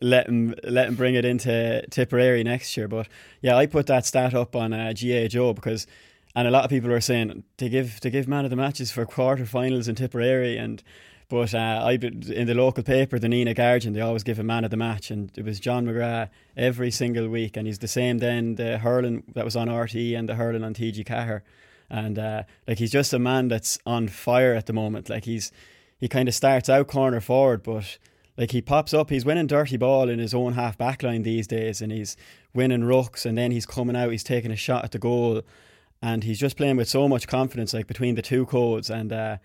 [0.00, 2.88] let him let him bring it into Tipperary next year.
[2.88, 3.08] But
[3.42, 5.86] yeah, I put that stat up on uh, GAA Joe because
[6.34, 8.90] and a lot of people were saying to give to give man of the matches
[8.90, 10.82] for quarterfinals in Tipperary and
[11.28, 14.64] but uh, I in the local paper, the Nenagh Guardian, they always give a man
[14.64, 18.18] of the match, and it was John McGrath every single week, and he's the same
[18.18, 21.44] then the hurling that was on RTÉ and the hurling on TG Caher,
[21.90, 25.10] and uh, like he's just a man that's on fire at the moment.
[25.10, 25.52] Like he's
[25.98, 27.98] he kind of starts out corner forward, but
[28.38, 31.46] like he pops up, he's winning dirty ball in his own half back line these
[31.46, 32.16] days, and he's
[32.54, 35.42] winning rucks, and then he's coming out, he's taking a shot at the goal,
[36.00, 39.36] and he's just playing with so much confidence, like between the two codes, and uh,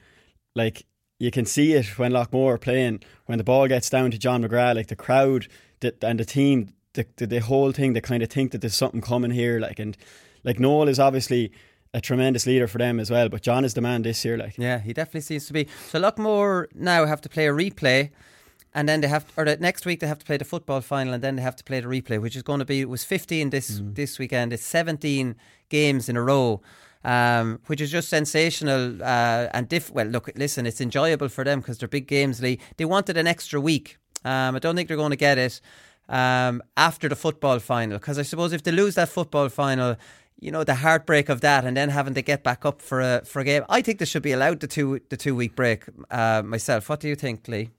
[0.55, 0.85] like
[1.23, 4.43] you can see it when Loughmore are playing when the ball gets down to John
[4.43, 5.47] McGrath, like the crowd
[5.79, 8.75] the, and the team, the, the the whole thing, they kind of think that there's
[8.75, 9.95] something coming here, like and
[10.43, 11.53] like Noel is obviously
[11.93, 14.57] a tremendous leader for them as well, but John is the man this year, like.
[14.57, 15.67] Yeah, he definitely seems to be.
[15.89, 18.09] So Lockmore now have to play a replay,
[18.73, 21.13] and then they have, or the, next week they have to play the football final,
[21.13, 23.05] and then they have to play the replay, which is going to be it was
[23.05, 23.95] 15 this mm.
[23.95, 24.51] this weekend.
[24.51, 25.35] It's 17
[25.69, 26.61] games in a row.
[27.05, 29.91] Um, which is just sensational uh, and diff.
[29.91, 32.41] Well, look, listen, it's enjoyable for them because they're big games.
[32.41, 33.97] Lee, they wanted an extra week.
[34.23, 35.59] Um, I don't think they're going to get it
[36.07, 39.97] um, after the football final because I suppose if they lose that football final,
[40.39, 43.21] you know the heartbreak of that, and then having to get back up for a
[43.25, 43.63] for a game.
[43.69, 45.85] I think they should be allowed the two the two week break.
[46.11, 47.69] Uh, myself, what do you think, Lee?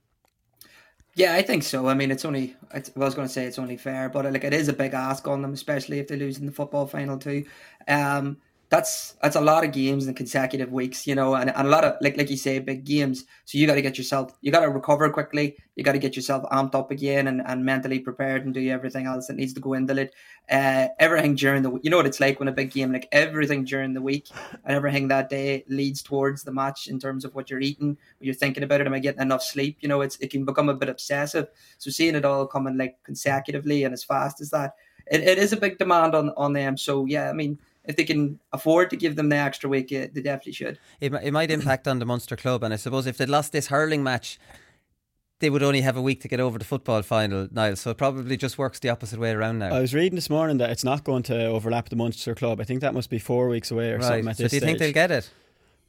[1.17, 1.87] Yeah, I think so.
[1.87, 4.55] I mean, it's only I was going to say it's only fair, but like it
[4.55, 7.45] is a big ask on them, especially if they lose in the football final too.
[7.87, 8.39] Um,
[8.75, 11.85] that's that's a lot of games in consecutive weeks, you know, and, and a lot
[11.85, 13.25] of like like you say, big games.
[13.45, 15.57] So you got to get yourself, you got to recover quickly.
[15.77, 19.07] You got to get yourself amped up again and, and mentally prepared and do everything
[19.07, 20.13] else that needs to go into it.
[20.51, 23.65] Uh, everything during the you know what it's like when a big game, like everything
[23.65, 24.29] during the week
[24.65, 28.27] and everything that day leads towards the match in terms of what you're eating, what
[28.27, 28.89] you're thinking about it.
[28.89, 29.77] Am I getting enough sleep?
[29.83, 31.47] You know, it's it can become a bit obsessive.
[31.79, 34.75] So seeing it all coming like consecutively and as fast as that,
[35.07, 36.77] it, it is a big demand on on them.
[36.77, 40.07] So yeah, I mean if they can afford to give them the extra week, they
[40.09, 40.79] definitely should.
[41.01, 43.67] It, it might impact on the Munster club, and I suppose if they'd lost this
[43.67, 44.39] hurling match,
[45.41, 47.77] they would only have a week to get over the football final, Niall.
[47.77, 49.75] So it probably just works the opposite way around now.
[49.75, 52.61] I was reading this morning that it's not going to overlap the Munster club.
[52.61, 54.05] I think that must be four weeks away or right.
[54.05, 54.69] something at so this do you stage.
[54.69, 55.31] think they'll get it?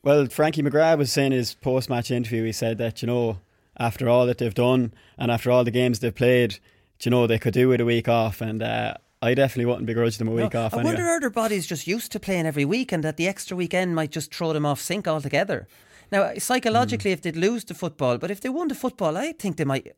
[0.03, 3.39] Well, Frankie McGrath was saying in his post match interview, he said that, you know,
[3.77, 6.59] after all that they've done and after all the games they've played,
[7.01, 8.41] you know, they could do with a week off.
[8.41, 10.73] And uh, I definitely wouldn't begrudge them a week no, off.
[10.73, 10.93] I anyway.
[10.93, 13.95] wonder are their bodies just used to playing every week and that the extra weekend
[13.95, 15.67] might just throw them off sync altogether.
[16.11, 17.13] Now, psychologically, mm.
[17.13, 19.95] if they'd lose the football, but if they won the football, I think they might.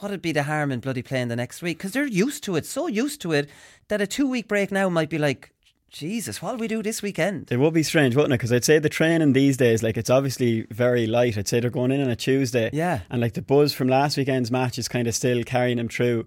[0.00, 1.78] What'd be the harm in bloody playing the next week?
[1.78, 3.48] Because they're used to it, so used to it
[3.86, 5.52] that a two week break now might be like,
[5.88, 7.50] Jesus, what'll we do this weekend?
[7.52, 8.38] It would be strange, wouldn't it?
[8.38, 11.38] Because I'd say the training these days, like it's obviously very light.
[11.38, 14.16] I'd say they're going in on a Tuesday, yeah, and like the buzz from last
[14.16, 16.26] weekend's match is kind of still carrying them through.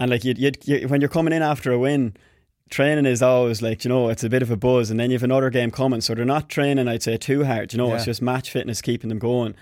[0.00, 0.34] And like you,
[0.64, 2.14] you, when you're coming in after a win,
[2.70, 5.14] training is always like you know it's a bit of a buzz, and then you
[5.14, 6.88] have another game coming, so they're not training.
[6.88, 7.72] I'd say too hard.
[7.72, 7.96] You know, Yeah.
[7.96, 9.54] it's just match fitness keeping them going.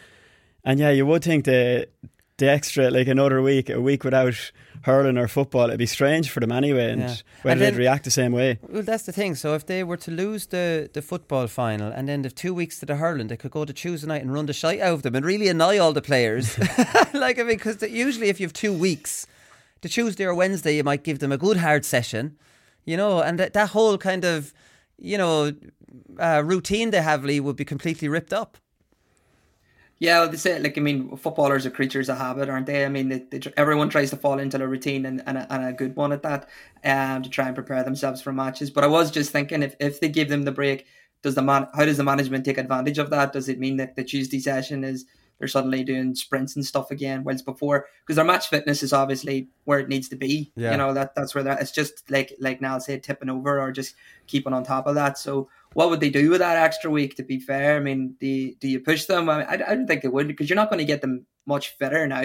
[0.64, 1.88] And yeah, you would think the
[2.37, 6.38] the extra like another week, a week without hurling or football, it'd be strange for
[6.38, 7.14] them anyway, and Yeah.
[7.42, 8.59] whether And they'd react the same way.
[8.68, 9.35] Well, that's the thing.
[9.35, 12.79] So if they were to lose the, the football final and then the two weeks
[12.79, 15.03] to the hurling, they could go to Tuesday night and run the shite out of
[15.03, 16.57] them and really annoy all the players.
[17.12, 19.27] like I mean, because usually if you have two weeks,
[19.80, 22.36] the Tuesday or Wednesday, you might give them a good hard session,
[22.84, 24.52] you know, and that, that whole kind of,
[24.98, 25.52] you know,
[26.18, 28.58] uh, routine they have, Lee, would be completely ripped up.
[30.00, 32.84] Yeah, well, they say like I mean, footballers are creatures of habit, aren't they?
[32.84, 35.64] I mean, they, they, everyone tries to fall into a routine and, and, a, and
[35.64, 36.48] a good one at that,
[36.84, 38.70] um, to try and prepare themselves for matches.
[38.70, 40.86] But I was just thinking, if, if they give them the break,
[41.22, 43.32] does the man how does the management take advantage of that?
[43.32, 45.04] Does it mean that the Tuesday session is
[45.38, 49.48] they're suddenly doing sprints and stuff again, whilst before because their match fitness is obviously
[49.64, 50.53] where it needs to be.
[50.57, 50.72] Yeah.
[50.72, 53.72] You know that that's where that it's just like like Niall said, tipping over or
[53.72, 53.94] just
[54.27, 55.18] keeping on top of that.
[55.18, 57.16] So what would they do with that extra week?
[57.16, 59.29] To be fair, I mean, do you, do you push them?
[59.29, 61.70] I, I, I don't think they would because you're not going to get them much
[61.77, 62.24] fitter now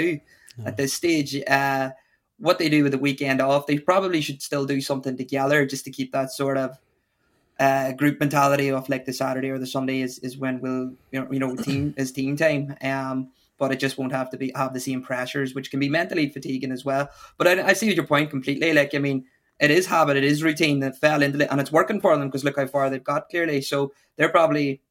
[0.66, 1.36] at this stage.
[1.48, 1.92] Uh,
[2.40, 5.86] what they do with the weekend off, they probably should still do something together just
[5.86, 6.78] to keep that sort of
[7.60, 11.20] uh, group mentality of like the Saturday or the Sunday is, is when we'll you
[11.20, 12.76] know you know team is team time.
[12.82, 15.90] Um, but it just won't have to be have the same pressures, which can be
[15.90, 17.10] mentally fatiguing as well.
[17.38, 18.74] But I, I see your point completely.
[18.74, 19.26] Like I mean,
[19.60, 22.28] it is habit, it is routine that fell into it, and it's working for them
[22.28, 23.62] because look how far they've got clearly.
[23.62, 24.82] So they're probably.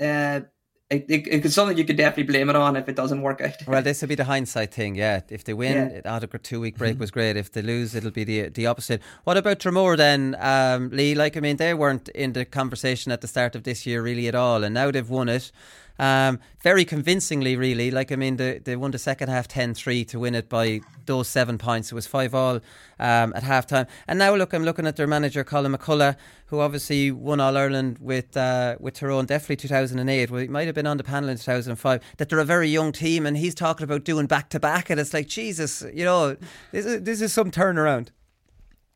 [0.00, 0.42] Uh,
[0.90, 3.54] it, it, it's something you could definitely blame it on if it doesn't work out.
[3.66, 5.20] Well, this will be the hindsight thing, yeah.
[5.28, 5.96] If they win, Yeah.
[5.98, 7.36] it out of a two week break was great.
[7.36, 9.02] If they lose, it'll be the the opposite.
[9.24, 11.14] What about Dromore then, um, Lee?
[11.14, 14.28] Like, I mean, they weren't in the conversation at the start of this year really
[14.28, 15.52] at all, and now they've won it.
[15.98, 17.90] Um, very convincingly, really.
[17.90, 20.80] Like, I mean, they, they won the second half 10 3 to win it by
[21.06, 21.90] those seven points.
[21.90, 22.60] It was 5 all
[22.98, 23.86] um, at half time.
[24.06, 27.98] And now, look, I'm looking at their manager, Colm McCullagh, who obviously won All Ireland
[28.00, 30.30] with uh, with Tyrone, definitely 2008.
[30.30, 32.02] Well, he might have been on the panel in 2005.
[32.16, 34.90] That they're a very young team, and he's talking about doing back to back.
[34.90, 36.36] And it's like, Jesus, you know,
[36.72, 38.08] this is, this is some turnaround.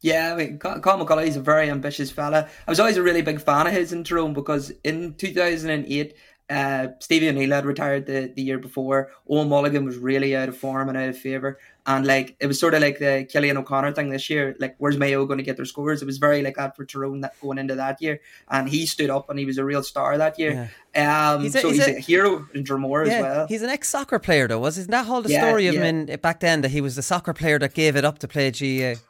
[0.03, 2.49] Yeah, I mean, Con McCullagh is a very ambitious fella.
[2.67, 6.17] I was always a really big fan of his in Tyrone because in 2008,
[6.53, 9.11] uh, Stevie O'Neill had retired the, the year before.
[9.29, 11.59] Owen Mulligan was really out of form and out of favour.
[11.85, 14.55] And like it was sort of like the Cillian O'Connor thing this year.
[14.61, 16.03] Like, where's Mayo going to get their scores?
[16.03, 18.21] It was very like that for Tyrone that going into that year.
[18.49, 20.71] And he stood up and he was a real star that year.
[20.95, 23.47] Um, He's a- so he's he's, a- a, hero in Dromore as well.
[23.49, 25.85] He's an ex soccer player, though, was Isn't that whole the Yeah, story of yeah.
[25.85, 28.29] him in, back then that he was the soccer player that gave it up to
[28.29, 29.01] play GAA?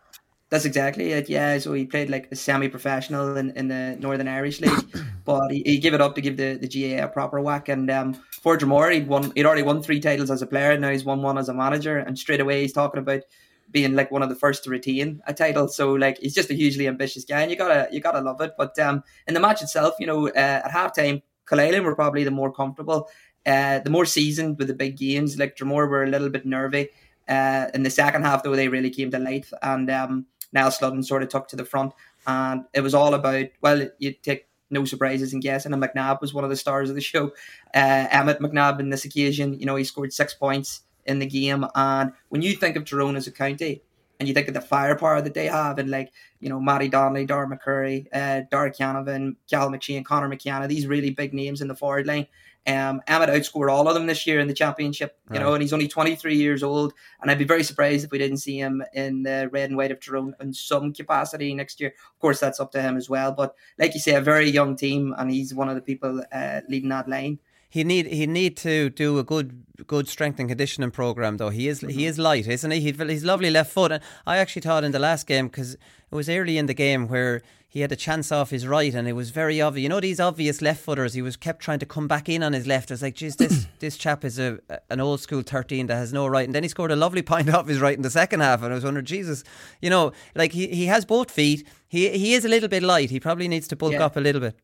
[0.52, 1.30] That's exactly it.
[1.30, 4.84] Yeah, so he played like a semi-professional in, in the Northern Irish League,
[5.24, 7.70] but he, he gave it up to give the, the GAA a proper whack.
[7.70, 8.12] And um,
[8.42, 9.32] for Dromore, he'd won.
[9.34, 10.72] He'd already won three titles as a player.
[10.72, 11.96] And now he's won one as a manager.
[11.96, 13.22] And straight away, he's talking about
[13.70, 15.68] being like one of the first to retain a title.
[15.68, 18.52] So like, he's just a hugely ambitious guy, and you gotta you gotta love it.
[18.58, 22.30] But um, in the match itself, you know, uh, at halftime, Killalen were probably the
[22.30, 23.08] more comfortable,
[23.46, 25.38] uh, the more seasoned with the big games.
[25.38, 26.90] Like Dromore were a little bit nervy.
[27.26, 31.02] Uh, in the second half, though, they really came to life, and um, Niall Sludden
[31.02, 31.92] sort of took to the front.
[32.26, 35.72] and it was all about well, you take no surprises in guessing.
[35.72, 37.32] And McNabb was one of the stars of the show.
[37.74, 41.66] Uh, Emmett McNabb in this occasion, you know, he scored six points in the game.
[41.74, 43.82] And when you think of Tyrone as a county,
[44.18, 47.26] and you think of the firepower that they have, and like you know, Matty Donnelly,
[47.26, 51.74] Dar McCurry, uh, Darragh Canavan, Cal McShane, Conor McKenna, these really big names in the
[51.74, 52.28] forward line.
[52.66, 55.42] Um, Emmett outscored all of them this year in the championship, you right.
[55.42, 56.92] know, and he's only 23 years old.
[57.20, 59.90] And I'd be very surprised if we didn't see him in the red and white
[59.90, 61.90] of Tyrone in some capacity next year.
[61.90, 63.32] Of course, that's up to him as well.
[63.32, 66.60] But like you say, a very young team, and he's one of the people uh,
[66.68, 67.38] leading that line
[67.72, 71.48] he need he need to do a good good strength and conditioning program though.
[71.48, 71.88] He is mm-hmm.
[71.88, 72.80] he is light, isn't he?
[72.80, 72.92] he?
[72.92, 73.92] He's lovely left foot.
[73.92, 77.08] And I actually thought in the last game because it was early in the game
[77.08, 77.40] where
[77.72, 79.82] he had a chance off his right and it was very obvious.
[79.82, 81.14] You know these obvious left footers.
[81.14, 82.90] He was kept trying to come back in on his left.
[82.90, 84.58] I was like, geez, this this chap is a
[84.90, 86.44] an old school thirteen that has no right.
[86.44, 88.62] And then he scored a lovely point off his right in the second half.
[88.62, 89.42] And I was wondering, Jesus,
[89.80, 91.66] you know, like he, he has both feet.
[91.88, 93.08] He he is a little bit light.
[93.08, 94.04] He probably needs to bulk yeah.
[94.04, 94.54] up a little bit.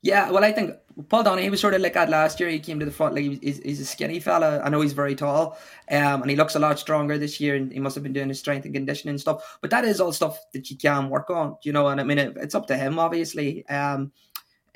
[0.00, 0.74] Yeah, well, I think
[1.08, 2.48] Paul Donny, he was sort of like that last year.
[2.48, 4.62] He came to the front, like he's, he's a skinny fella.
[4.62, 5.58] I know he's very tall,
[5.90, 7.54] um, and he looks a lot stronger this year.
[7.54, 9.58] And he must have been doing his strength and conditioning stuff.
[9.60, 11.88] But that is all stuff that you can work on, you know.
[11.88, 13.66] And I mean, it, it's up to him, obviously.
[13.68, 14.12] Um,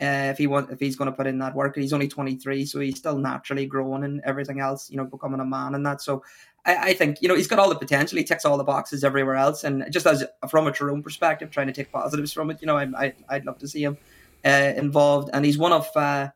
[0.00, 2.64] uh, if he want, if he's going to put in that work, he's only 23,
[2.64, 6.00] so he's still naturally growing and everything else, you know, becoming a man and that.
[6.00, 6.22] So
[6.64, 8.16] I, I, think you know he's got all the potential.
[8.16, 11.66] He ticks all the boxes everywhere else, and just as from a Tyrone perspective, trying
[11.66, 13.98] to take positives from it, you know, I, I I'd love to see him
[14.44, 15.88] uh, involved, and he's one of.
[15.94, 16.28] Uh,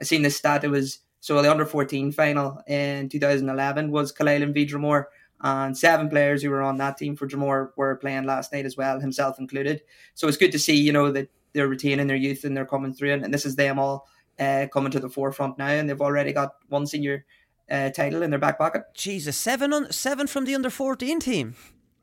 [0.00, 0.64] I seen this stat.
[0.64, 5.04] It was so the under fourteen final in 2011 was Killaloe v Dromore,
[5.40, 8.76] and seven players who were on that team for Dromore were playing last night as
[8.76, 9.82] well, himself included.
[10.14, 12.92] So it's good to see, you know, that they're retaining their youth and they're coming
[12.92, 16.00] through, and, and this is them all uh, coming to the forefront now, and they've
[16.00, 17.24] already got one senior
[17.70, 18.82] uh, title in their back pocket.
[18.94, 21.56] Jesus, seven on seven from the under fourteen team.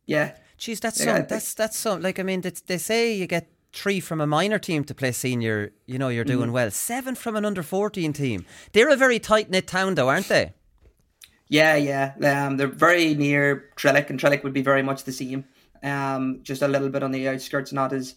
[0.05, 0.35] Yeah.
[0.57, 3.49] Jeez, that's yeah, some, that's that's some like I mean they, they say you get
[3.73, 6.53] three from a minor team to play senior, you know, you're doing mm.
[6.53, 6.71] well.
[6.71, 8.45] Seven from an under 14 team.
[8.71, 10.53] They're a very tight knit town, though, aren't they?
[11.49, 12.45] Yeah, yeah.
[12.45, 15.45] Um, they're very near Trillick, and Trillick would be very much the same.
[15.81, 18.15] Um, just a little bit on the outskirts, not as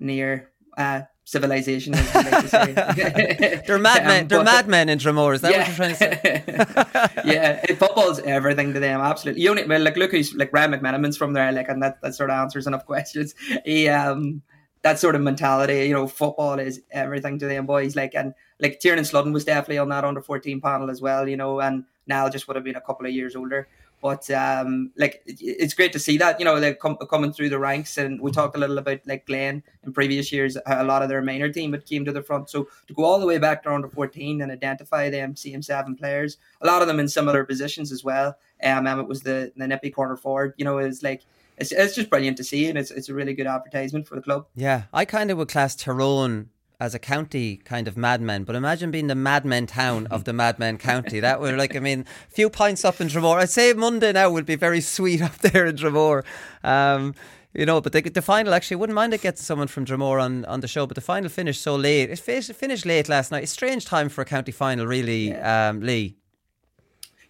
[0.00, 3.62] near uh, civilization as like to say.
[3.66, 4.14] they're madmen.
[4.22, 5.34] Um, they're madmen in Dromore.
[5.34, 5.58] Is that yeah.
[5.58, 7.22] what you're trying to say?
[7.32, 9.00] yeah, football's everything to them.
[9.00, 9.42] Absolutely.
[9.42, 12.14] You only well, like look who's like Ryan McMenamin's from there, like, and that, that
[12.14, 13.34] sort of answers enough questions.
[13.64, 14.42] He um
[14.84, 15.86] that sort of mentality.
[15.86, 17.96] You know, football is everything to them boys.
[17.96, 21.26] Like and like Tiernan Sludden was definitely on that under fourteen panel as well.
[21.28, 23.66] You know, and Niall just would have been a couple of years older.
[24.02, 27.58] But um, like it's great to see that you know they're com- coming through the
[27.58, 30.58] ranks, and we talked a little about like Glen in previous years.
[30.66, 33.18] A lot of their minor team had came to the front, so to go all
[33.18, 36.88] the way back to under fourteen and identify them CM seven players, a lot of
[36.88, 38.36] them in similar positions as well.
[38.62, 40.52] Um, it was the the nippy corner forward.
[40.58, 41.22] You know, is like
[41.58, 44.22] it's, it's just brilliant to see, and it's it's a really good advertisement for the
[44.22, 44.46] club.
[44.54, 48.90] Yeah, I kind of would class Tyrone as a county kind of madmen, but imagine
[48.90, 51.20] being the madmen town of the madmen county.
[51.20, 53.38] That would like, I mean, a few pints up in Dromore.
[53.38, 56.24] I'd say Monday now would be very sweet up there in Dromore.
[56.62, 57.14] Um,
[57.54, 60.44] you know, but the, the final actually wouldn't mind it getting someone from Dromore on,
[60.46, 62.10] on the show, but the final finished so late.
[62.10, 63.44] It finished, it finished late last night.
[63.44, 65.68] It's strange time for a county final, really, yeah.
[65.68, 66.16] um, Lee.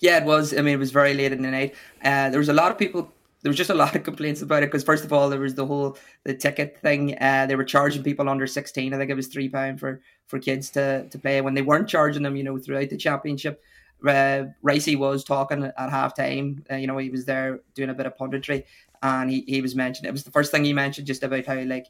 [0.01, 0.53] Yeah, it was.
[0.53, 1.75] I mean, it was very late in the night.
[2.03, 3.13] Uh, there was a lot of people
[3.45, 5.55] there was just a lot of complaints about it because first of all there was
[5.55, 9.15] the whole the ticket thing uh, they were charging people under 16 i think it
[9.15, 11.41] was three pound for for kids to to play.
[11.43, 13.63] When they weren't charging them you know throughout the championship
[14.03, 17.95] uh, Ricey was talking at half time uh, you know he was there doing a
[17.95, 18.65] bit of punditry
[19.03, 21.61] and he, he was mentioning it was the first thing he mentioned just about how
[21.63, 21.87] like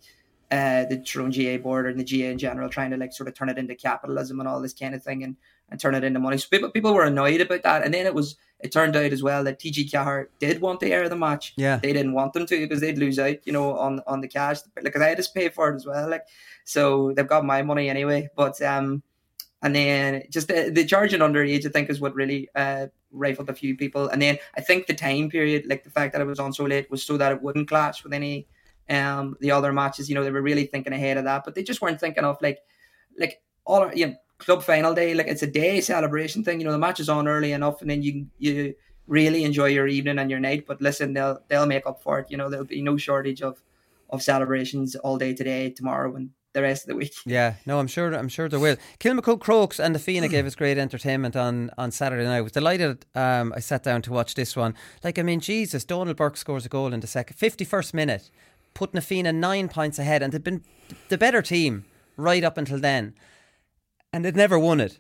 [0.55, 3.35] uh, the Tyrone GAA board and the GAA in general trying to like sort of
[3.35, 5.37] turn it into capitalism and all this kind of thing and
[5.69, 6.39] and turn it into money.
[6.39, 7.83] So people people were annoyed about that.
[7.83, 10.91] And then it was it turned out as well that TG Ceathair did want to
[10.91, 11.55] air the match.
[11.57, 11.79] Yeah.
[11.83, 14.59] They didn't want them to because they'd lose out, you know, on on the cash.
[14.81, 16.09] Because I had to pay for it as well.
[16.09, 16.27] Like
[16.65, 18.29] so they've got my money anyway.
[18.37, 19.03] But um
[19.61, 23.55] and then just the, the charging underage, I think, is what really uh, rifled a
[23.55, 24.09] few people.
[24.09, 26.65] And then I think the time period, like the fact that it was on so
[26.65, 28.47] late, was so that it wouldn't clash with any
[28.91, 30.09] um the other matches.
[30.09, 32.39] You know, they were really thinking ahead of that, but they just weren't thinking of
[32.43, 32.61] like
[33.19, 36.61] like all you know club final day, like it's a day celebration thing.
[36.61, 38.75] You know, the match is on early enough, and then you you
[39.07, 40.67] really enjoy your evening and your night.
[40.67, 42.31] But listen, they'll they'll make up for it.
[42.31, 43.63] You know, there'll be no shortage of
[44.11, 47.15] of celebrations all day today, tomorrow, and the rest of the week.
[47.27, 48.15] Yeah, no, I'm sure.
[48.15, 48.77] I'm sure there will.
[49.01, 52.37] Kilmacud Crokes and the Fianna gave us great entertainment on on Saturday night.
[52.37, 53.07] I was delighted.
[53.15, 54.75] Um, I sat down to watch this one.
[55.03, 58.31] Like, I mean, Jesus, Donal Burke scores a goal in the second, fifty first minute,
[58.75, 60.63] putting the Fianna nine points ahead, and they've been
[61.09, 61.85] the better team
[62.17, 63.15] right up until then
[64.15, 64.97] and they'd never won it.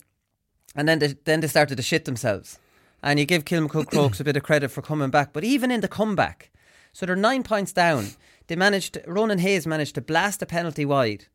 [0.74, 2.58] And then they, then they started to shit themselves.
[3.00, 5.32] And you give Kilmacud Crokes a bit of credit for coming back.
[5.32, 6.50] But even in the comeback,
[6.92, 8.08] so they're nine points down.
[8.48, 8.98] they managed.
[9.06, 11.26] Ronan Hayes managed to blast a penalty wide.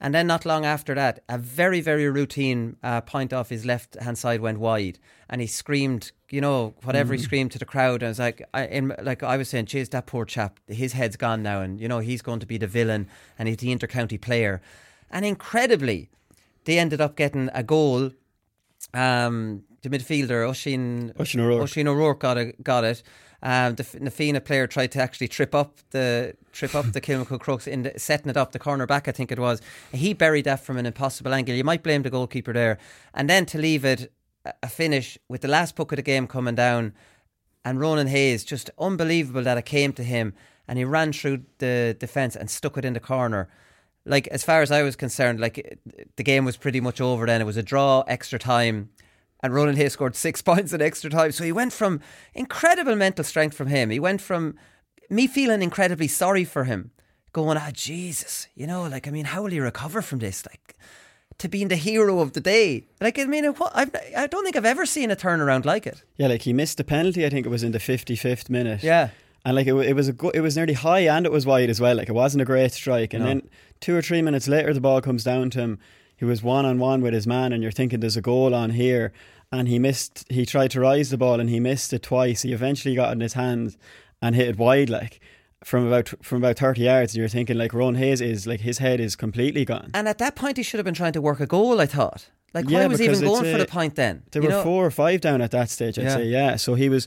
[0.00, 3.96] And then, not long after that, a very, very routine uh, point off his left
[4.00, 7.24] hand side went wide, and he screamed, you know, whatever he Mm.
[7.24, 8.02] screamed to the crowd.
[8.02, 10.92] And I was like, I, in, like I was saying, "Jeez, that poor chap, his
[10.92, 13.74] head's gone now, and you know he's going to be the villain, and he's the
[13.74, 14.60] intercounty player."
[15.10, 16.10] And incredibly,
[16.64, 18.12] they ended up getting a goal.
[18.94, 21.68] Um, the midfielder Oshin Oisín O'Rourke.
[21.68, 22.62] Oisín O'Rourke got it.
[22.62, 23.02] Got it.
[23.40, 27.38] Um, the Na Fianna player tried to actually trip up the trip up the Kilmacud
[27.38, 29.06] Crokes in the, setting it up the corner back.
[29.06, 29.62] I think it was.
[29.92, 31.54] He buried that from an impossible angle.
[31.54, 32.78] You might blame the goalkeeper there,
[33.14, 34.12] and then to leave it
[34.44, 36.94] a- finish with the last puck of the game coming down,
[37.64, 40.34] and Ronan Hayes just unbelievable that it came to him,
[40.66, 43.48] and he ran through the defence and stuck it in the corner
[44.08, 45.78] like as far as I was concerned, like
[46.16, 47.26] the game was pretty much over.
[47.26, 48.88] Then it was a draw, extra time,
[49.42, 51.32] and Ronan Hayes scored six points in extra time.
[51.32, 52.00] So he went from
[52.34, 53.90] incredible mental strength from him.
[53.90, 54.56] He went from
[55.10, 56.90] me feeling incredibly sorry for him,
[57.32, 60.76] going, "Ah, Jesus, you know, like I mean, how will he recover from this?" Like
[61.38, 62.84] to being the hero of the day.
[63.00, 66.02] Like I mean, what I've, I don't think I've ever seen a turnaround like it.
[66.16, 67.24] Yeah, like he missed the penalty.
[67.24, 68.82] I think it was in the fifty-fifth minute.
[68.82, 69.10] Yeah.
[69.44, 71.70] and like it, it was a go- it was nearly high and it was wide
[71.70, 71.94] as well.
[71.96, 73.14] Like it wasn't a great strike.
[73.14, 73.28] And No.
[73.28, 73.48] then
[73.80, 75.78] two or three minutes later, the ball comes down to him.
[76.18, 78.70] He was one on one with his man, and you're thinking there's a goal on
[78.70, 79.12] here.
[79.50, 80.26] And he missed.
[80.28, 82.42] He tried to rise the ball, and he missed it twice.
[82.42, 83.76] He eventually got it in his hand
[84.20, 85.20] and hit it wide, like
[85.64, 87.14] from about from about thirty yards.
[87.14, 89.90] And you're thinking like Ron Hayes is like his head is completely gone.
[89.94, 91.80] And at that point, he should have been trying to work a goal.
[91.80, 92.28] I thought.
[92.54, 94.22] Like, Yeah, why was he even going for the point then?
[94.32, 94.62] There You were know?
[94.62, 96.14] four or five down at that stage, I'd Yeah.
[96.14, 96.24] say.
[96.24, 96.56] Yeah.
[96.56, 97.06] So he was,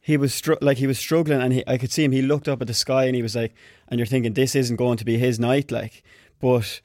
[0.00, 2.12] he was str- like he was struggling, and he, I could see him.
[2.12, 3.52] He looked up at the sky, and he was like,
[3.88, 6.02] and you're thinking this isn't going to be his night, like.
[6.40, 6.80] But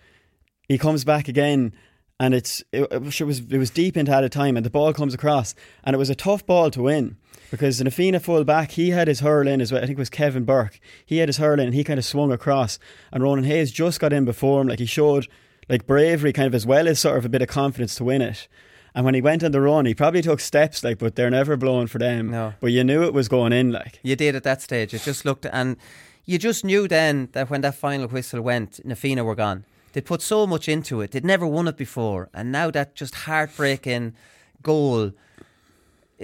[0.71, 1.73] he comes back again,
[2.19, 5.13] and it's it, it was it was deep into added time, and the ball comes
[5.13, 7.17] across, and it was a tough ball to win.
[7.51, 9.83] Because Na Fianna full back, he had his hurl in as well.
[9.83, 10.79] I think it was Kevin Burke.
[11.05, 12.79] He had his hurl in and he kind of swung across.
[13.11, 14.69] And Ronan Hayes just got in before him.
[14.69, 15.27] Like he showed
[15.67, 18.21] like bravery kind of as well as sort of a bit of confidence to win
[18.21, 18.47] it.
[18.95, 21.55] And when he went on the run, he probably took steps, like, but they're never
[21.55, 22.31] blown for them.
[22.31, 22.53] No.
[22.59, 23.99] But you knew it was going in, like.
[24.03, 24.93] You did at that stage.
[24.93, 25.77] It just looked, and
[26.25, 29.63] you just knew then that when that final whistle went, Na Fianna were gone.
[29.93, 31.11] They'd put so much into it.
[31.11, 34.13] They'd never won it before, and now that just heartbreaking
[34.61, 35.11] goal.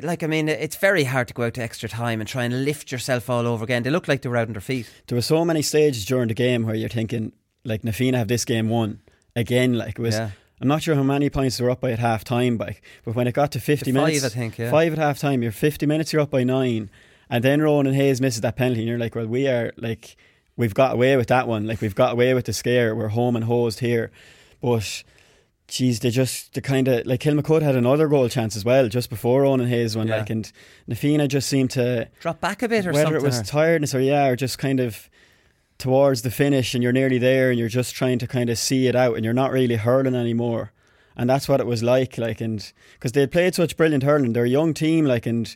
[0.02, 2.66] Like I mean, it's very hard to go out to extra time and try and
[2.66, 3.82] lift yourself all over again.
[3.84, 4.90] They looked like they were out on their feet.
[5.08, 7.32] There were so many stages during the game where you're thinking,
[7.66, 9.02] like, Na Fianna have this game won
[9.36, 9.74] again.
[9.74, 10.16] Like, it was.
[10.16, 10.30] Yeah.
[10.60, 13.14] I'm not sure how many points they were up by at half time, like, but
[13.14, 14.72] when it got to 50 To five, minutes, I think, yeah.
[14.72, 16.90] five at half time, you're 50 minutes, you're up by nine,
[17.30, 20.16] and then Ronan Hayes misses that penalty, and you're like, well, we are like,
[20.58, 23.36] we've got away with that one, like, we've got away with the scare, we're home
[23.36, 24.12] and hosed here,
[24.62, 25.04] but.
[25.70, 29.10] Geez, they just the kind of like Kilmacud had another goal chance as well just
[29.10, 30.20] before Ronan Hayes one Yeah.
[30.20, 30.50] like and
[30.88, 33.22] Na Fianna just seemed to Drop back a bit or whether something.
[33.22, 35.10] it was tiredness or yeah, or just kind of
[35.78, 38.88] towards the finish and you're nearly there and you're just trying to kind of see
[38.88, 40.72] it out and you're not really hurling anymore.
[41.18, 44.32] And that's what it was like, like, and because they had played such brilliant hurling,
[44.32, 45.54] they're a young team, like, and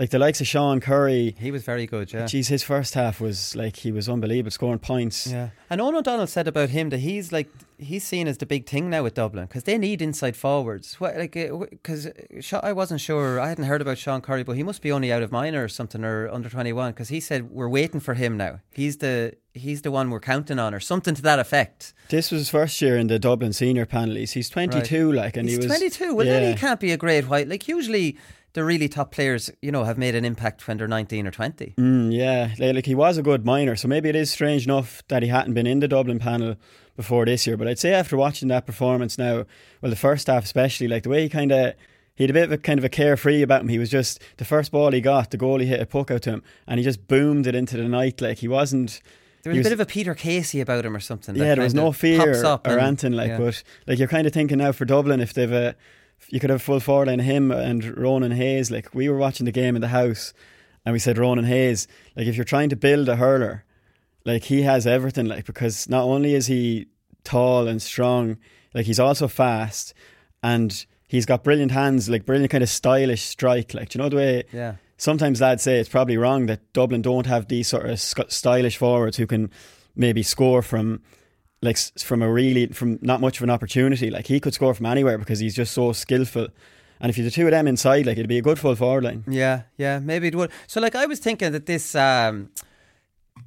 [0.00, 1.36] like the likes of Sean Currie.
[1.38, 2.24] He was very good, yeah.
[2.24, 5.26] Geez, his first half was like he was unbelievable, scoring points.
[5.26, 5.50] Yeah.
[5.68, 8.88] And Owen O'Donnell said about him that he's like he's seen as the big thing
[8.88, 10.98] now with Dublin because they need inside forwards.
[10.98, 14.56] What, like uh, because uh, I wasn't sure I hadn't heard about Sean Currie, but
[14.56, 17.20] he must be only out of minor or something or under twenty one because he
[17.20, 18.60] said we're waiting for him now.
[18.72, 21.92] He's the he's the one we're counting on or something to that effect.
[22.08, 24.32] This was his first year in the Dublin senior panelies.
[24.32, 26.14] He's 22, like, and he's he was 22.
[26.14, 27.48] Well, then he can't be a great white.
[27.48, 28.16] Like usually.
[28.52, 31.74] The really top players, you know, have made an impact when they're 19 or 20.
[31.78, 35.04] Mm, yeah, like, like he was a good minor, so maybe it is strange enough
[35.06, 36.56] that he hadn't been in the Dublin panel
[36.96, 37.56] before this year.
[37.56, 39.44] But I'd say after watching that performance now,
[39.80, 41.74] well, the first half especially, like the way he kind of
[42.16, 43.68] he had a bit of a kind of a carefree about him.
[43.68, 46.30] He was just the first ball he got, the goalie hit a puck out to
[46.30, 48.20] him, and he just boomed it into the night.
[48.20, 49.00] Like he wasn't.
[49.42, 51.34] There was, he a bit of a Peter Casey about him or something.
[51.34, 53.28] yeah, there was no fear up or and- anything like.
[53.28, 53.38] yeah.
[53.38, 55.74] But like you're kind of thinking now for Dublin, if they've a,
[56.28, 58.70] you could have full forward line him and Ronan Hayes.
[58.70, 60.34] Like we were watching the game in the house,
[60.84, 61.88] and we said Ronan Hayes.
[62.16, 63.64] Like if you're trying to build a hurler,
[64.24, 65.26] like he has everything.
[65.26, 66.86] Like because not only is he
[67.24, 68.36] tall and strong,
[68.74, 69.94] like he's also fast,
[70.42, 73.72] and he's got brilliant hands, like brilliant kind of stylish strike.
[73.72, 74.44] Like do you know the way.
[74.52, 74.74] Yeah.
[75.00, 79.16] Sometimes lads say it's probably wrong that Dublin don't have these sort of stylish forwards
[79.16, 79.50] who can
[79.96, 81.00] maybe score from
[81.62, 84.10] like from a really from not much of an opportunity.
[84.10, 86.48] Like he could score from anywhere because he's just so skillful.
[87.00, 89.04] And if you the two of them inside, like it'd be a good full forward
[89.04, 89.24] line.
[89.26, 90.50] Yeah, yeah, maybe it would.
[90.66, 92.50] So, like, I was thinking that this um,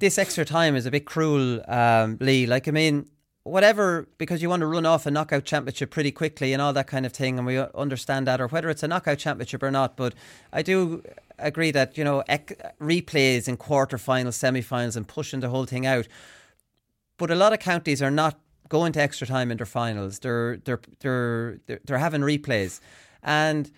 [0.00, 2.46] this extra time is a bit cruel, um, Lee.
[2.46, 3.08] Like, I mean,
[3.44, 6.88] whatever, because you want to run off a knockout championship pretty quickly and all that
[6.88, 9.96] kind of thing, and we understand that, or whether it's a knockout championship or not.
[9.96, 10.14] But
[10.52, 11.04] I do,
[11.38, 16.06] agree that you know ec- replays in quarterfinals, semi-finals, and pushing the whole thing out.
[17.16, 20.18] But a lot of counties are not going to extra time in their finals.
[20.18, 22.80] They're they're they're they're, they're having replays,
[23.22, 23.70] and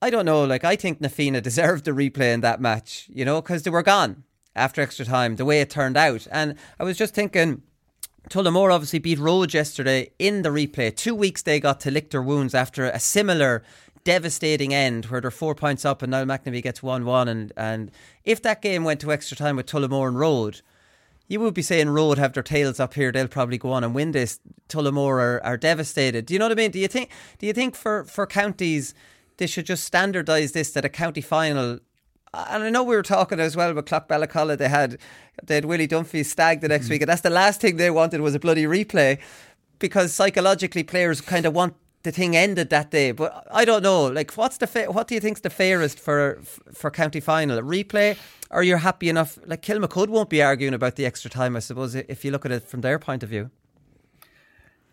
[0.00, 0.44] I don't know.
[0.44, 3.70] Like I think Na Fianna deserved the replay in that match, you know, because they
[3.70, 4.24] were gone
[4.54, 5.36] after extra time.
[5.36, 7.62] The way it turned out, and I was just thinking.
[8.28, 10.92] Tullamore obviously beat Rhodes yesterday in the replay.
[10.92, 13.62] Two weeks they got to lick their wounds after a similar
[14.06, 17.28] devastating end where they're four points up and Niall McNamee gets 1 1.
[17.28, 17.90] And, and
[18.24, 20.62] if that game went to extra time with Tullamore and Rhode,
[21.26, 23.10] you would be saying Rhode have their tails up here.
[23.10, 24.38] They'll probably go on and win this.
[24.68, 26.24] Tullamore are, are devastated.
[26.24, 26.70] Do you know what I mean?
[26.70, 27.10] Do you think?
[27.38, 28.94] Do you think for, for counties
[29.38, 31.80] they should just standardise this that a county final
[32.32, 34.58] and I know we were talking as well with Clough-Ballacolla.
[34.58, 34.98] They had
[35.42, 36.92] they had Willie Dunphy stag the next mm-hmm.
[36.92, 39.18] week, and that's the last thing they wanted was a bloody replay,
[39.78, 41.76] because psychologically players kind of want
[42.06, 43.10] the thing ended that day.
[43.12, 44.06] But I don't know.
[44.06, 46.40] Like, what's the fa- what do you think's the fairest for
[46.72, 47.58] for county final?
[47.58, 48.16] A replay,
[48.50, 49.38] or you're happy enough?
[49.44, 52.52] Like Kilmacud won't be arguing about the extra time, I suppose, if you look at
[52.52, 53.50] it from their point of view.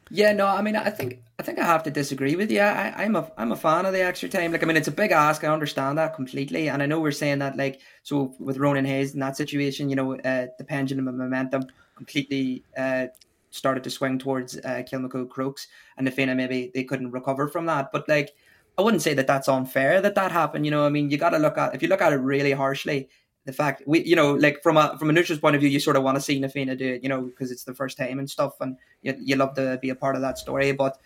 [0.10, 2.62] Yeah, no, I mean, I think I think I have to disagree with you.
[2.62, 4.52] I, am a I'm a fan of the extra time.
[4.52, 5.44] Like, I mean, it's a big ask.
[5.44, 9.14] I understand that completely, and I know we're saying that like so with Ronan Hayes
[9.14, 13.08] in that situation, you know, uh, the pendulum of momentum completely uh,
[13.54, 17.92] started to swing towards uh, Kilmacud Crokes, and Fianna maybe they couldn't recover from that.
[17.92, 18.32] But like,
[18.78, 20.66] I wouldn't say that that's unfair that that happened.
[20.66, 22.52] You know, I mean, you got to look at if you look at it really
[22.52, 23.10] harshly,
[23.46, 25.80] the fact we you know like from a from a neutral's point of view you
[25.80, 27.98] sort of want to see Na Fianna do it you know because it's the first
[27.98, 30.98] time and stuff and you, you love to be a part of that story but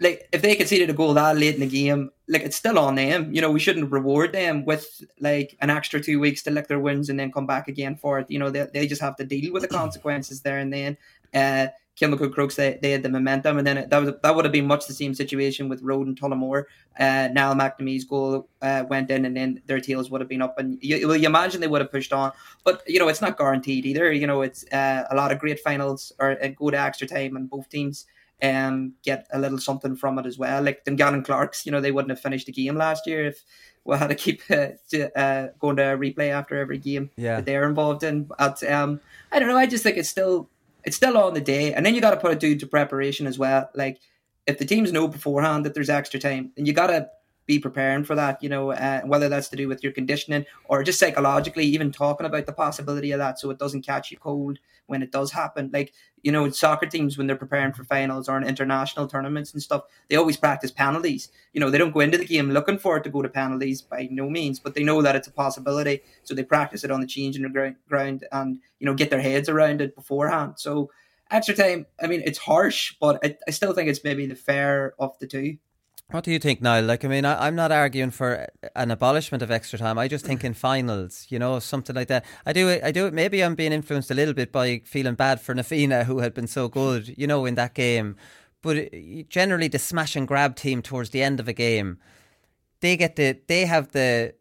[0.00, 2.94] like if they conceded a goal that late in the game like it's still on
[2.96, 6.68] them you know we shouldn't reward them with like an extra two weeks to lick
[6.68, 9.16] their wounds and then come back again for it you know they, they just have
[9.16, 10.96] to deal with the consequences there and then
[11.34, 11.66] uh
[11.96, 14.52] Kilmacud Crokes, they, they had the momentum, and then it, that was that would have
[14.52, 16.64] been much the same situation with Rhode and Tullamore.
[16.98, 20.58] Uh, Niall McNamee's goal uh, went in, and then their tails would have been up,
[20.58, 22.32] and you, well, you imagine they would have pushed on.
[22.64, 24.12] But you know, it's not guaranteed either.
[24.12, 27.34] You know, it's uh, a lot of great finals or uh, go to extra time,
[27.34, 28.04] and both teams
[28.42, 30.62] um get a little something from it as well.
[30.62, 33.42] Like Dungannon Clarkes, you know, they wouldn't have finished the game last year if
[33.84, 37.36] we had to keep uh, to, uh, going to replay after every game yeah.
[37.36, 38.24] that they're involved in.
[38.24, 39.00] But um,
[39.32, 39.56] I don't know.
[39.56, 40.48] I just think it's still
[40.84, 43.26] it's still on the day, and then you got to put it due to preparation
[43.26, 43.70] as well.
[43.74, 43.98] Like
[44.46, 47.08] if the teams know beforehand that there's extra time, and you got to
[47.46, 48.42] be preparing for that.
[48.42, 52.26] You know, uh, whether that's to do with your conditioning or just psychologically, even talking
[52.26, 55.70] about the possibility of that, so it doesn't catch you cold when it does happen.
[55.72, 59.62] Like you know, soccer teams when they're preparing for finals or in international tournaments and
[59.62, 61.30] stuff, they always practice penalties.
[61.52, 63.80] You know, they don't go into the game looking for it to go to penalties
[63.80, 67.00] by no means, but they know that it's a possibility, so they practice it on
[67.00, 70.54] the change in the ground and you know get their heads around it beforehand.
[70.56, 70.90] So
[71.30, 74.94] extra time, I mean, it's harsh, but I, I still think it's maybe the fair
[74.98, 75.58] of the two.
[76.10, 76.84] What do you think, Niall?
[76.84, 78.46] Like, I mean, I, am not arguing for
[78.76, 79.98] an abolishment of extra time.
[79.98, 82.24] I just think in finals, you know, something like that.
[82.44, 82.84] I do it.
[82.84, 83.12] I do it.
[83.12, 86.32] Maybe I'm being influenced a little bit by feeling bad for Na Fianna, who had
[86.32, 88.14] been so good, you know, in that game.
[88.62, 88.88] But uh,
[89.28, 91.98] generally, the smash and grab team towards the end of a game,
[92.80, 94.34] they get the, they have the,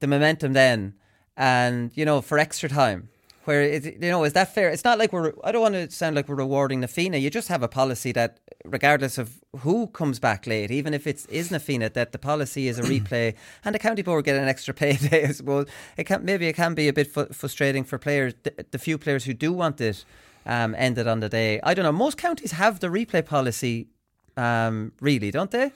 [0.00, 0.92] the momentum then,
[1.38, 3.08] and you know, for extra time
[3.48, 4.68] where it, you know is that fair?
[4.68, 5.32] It's not like we're.
[5.42, 7.16] I don't want to sound like we're rewarding Na Fianna.
[7.16, 11.24] You just have a policy that, regardless of who comes back late, even if it's
[11.26, 13.34] is Na Fianna, that the policy is a replay,
[13.64, 15.26] and the county board get an extra payday.
[15.26, 18.66] I suppose it can maybe it can be a bit fu- frustrating for players, the,
[18.70, 20.04] the, few players who do want it
[20.44, 21.58] um, ended on the day.
[21.62, 21.92] I don't know.
[21.92, 23.88] Most counties have the replay policy,
[24.36, 25.72] um, really, don't they?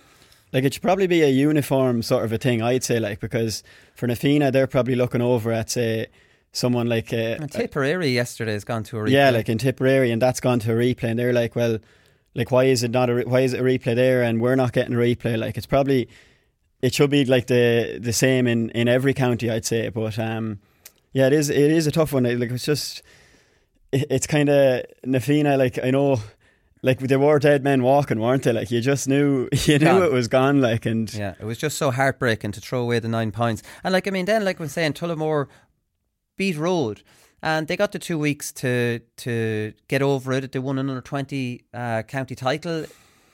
[0.52, 3.62] Like it should probably be a uniform sort of a thing, I'd say, like because
[3.94, 6.08] for Na Fianna, they're probably looking over at say
[6.52, 9.10] someone like uh, and Tipperary yesterday has gone to a replay.
[9.10, 11.78] Yeah, like in Tipperary, and that's gone to a replay, and they're like, well,
[12.34, 14.72] like why is it not a why is it a replay there, and we're not
[14.72, 15.38] getting a replay?
[15.38, 16.08] Like it's probably
[16.80, 20.60] it should be like the the same in in every county, I'd say, but um,
[21.12, 22.24] yeah, it is it is a tough one.
[22.24, 23.02] Like it's just
[23.90, 25.56] it, it's kind of Na Fianna.
[25.56, 26.20] Like I know.
[26.84, 28.52] Like there were dead men walking, weren't they?
[28.52, 30.02] Like you just knew, you knew gone.
[30.02, 30.60] it was gone.
[30.60, 33.62] Like and yeah, it was just so heartbreaking to throw away the nine points.
[33.84, 35.46] And like I mean, then like we're saying, Tullamore
[36.42, 37.02] beat Rhode.
[37.40, 40.50] And they got the two weeks to to get over it.
[40.50, 42.86] They won another 20 uh, county title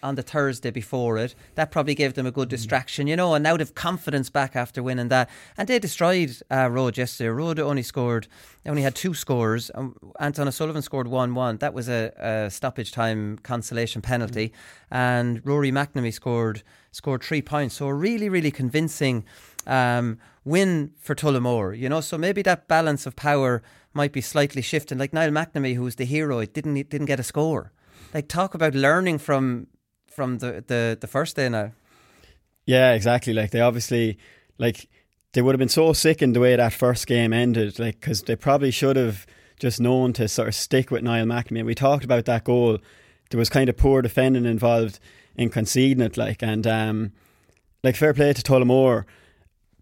[0.02, 1.34] on the Thursday before it.
[1.54, 2.56] That probably gave them a good mm.
[2.56, 5.28] distraction, you know, and now they've confidence back after winning that.
[5.56, 7.30] And they destroyed uh, Rhode yesterday.
[7.30, 8.28] Rhode only scored,
[8.62, 9.70] they only had two scores.
[9.74, 11.56] Um, Anton O'Sullivan scored 1 1.
[11.58, 14.48] That was a, a, stoppage time consolation penalty.
[14.48, 14.52] Mm.
[14.90, 17.76] And Rory McNamee scored scored three points.
[17.76, 19.24] So a really, really convincing
[19.66, 20.18] um,
[20.48, 22.00] win for Tullamore, you know.
[22.00, 24.98] So maybe that balance of power might be slightly shifting.
[24.98, 27.72] Like Niall McNamee, who's the hero, didn't didn't get a score.
[28.14, 29.66] Like talk about learning from
[30.10, 31.72] from the the, the first day now.
[32.64, 33.32] Yeah, exactly.
[33.32, 34.18] Like they obviously
[34.58, 34.88] like
[35.32, 38.36] they would have been so sickened the way that first game ended, like because they
[38.36, 39.26] probably should have
[39.58, 41.64] just known to sort of stick with Niall McNamee.
[41.64, 42.78] We talked about that goal.
[43.30, 45.00] There was kind of poor defending involved
[45.36, 47.12] in conceding it, like and um,
[47.82, 49.04] like fair play to Tullamore.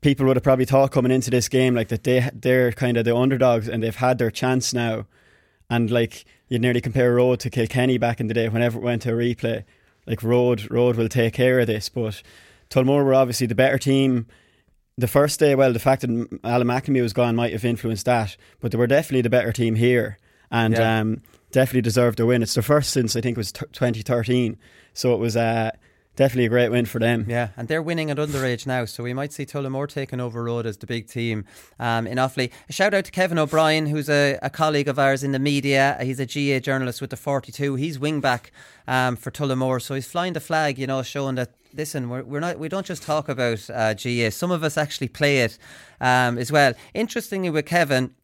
[0.01, 3.05] People would have probably thought coming into this game like that they they're kind of
[3.05, 5.07] the underdogs and they've had their chance now,
[5.71, 9.03] and like you'd nearly compare Rhode to Kilkenny back in the day whenever it went
[9.03, 9.65] to a replay.
[10.07, 12.23] Like Rhode Rhode will take care of this, but
[12.71, 14.27] Tullamore were obviously the better team
[14.99, 18.37] the first day, well, the fact that Alan McNamee was gone might have influenced that,
[18.61, 20.19] but they were definitely the better team here
[20.51, 21.01] and yeah.
[21.01, 22.43] um, definitely deserved a win.
[22.43, 24.57] It's the first since I think it was t- 2013,
[24.95, 25.73] so it was uh,
[26.17, 27.27] definitely a great win for them.
[27.29, 30.67] Yeah, and they're winning at underage now, so we might see Tullamore taking over Rhode
[30.67, 31.45] as the big team
[31.79, 32.51] um, in Offaly.
[32.69, 35.97] A shout out to Kevin O'Brien, who's a, a, colleague of ours in the media.
[36.01, 37.77] He's a GAA journalist with the 42.
[37.77, 38.51] He's wing back
[38.89, 42.41] um, for Tullamore, so he's flying the flag, you know, showing that listen, we're, we're
[42.41, 44.31] not we don't just talk about uh, GAA.
[44.31, 45.59] Some of us actually play it
[46.01, 46.73] um, as well.
[46.95, 48.15] Interestingly, with Kevin,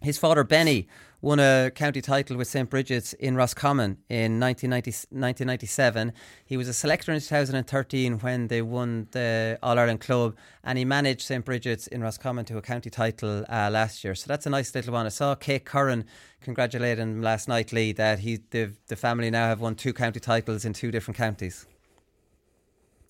[0.00, 0.88] his father Benny
[1.24, 6.12] won a county title with St Brigid's in Roscommon in 1997.
[6.44, 10.84] He was a selector in 2013 when they won the All Ireland Club, and he
[10.84, 14.14] managed St Brigid's in Roscommon to a county title uh, last year.
[14.14, 15.06] So that's a nice little one.
[15.06, 16.04] I saw Kate Curran
[16.42, 20.20] congratulating him last night, Lee, that he the, the family now have won two county
[20.20, 21.66] titles in two different counties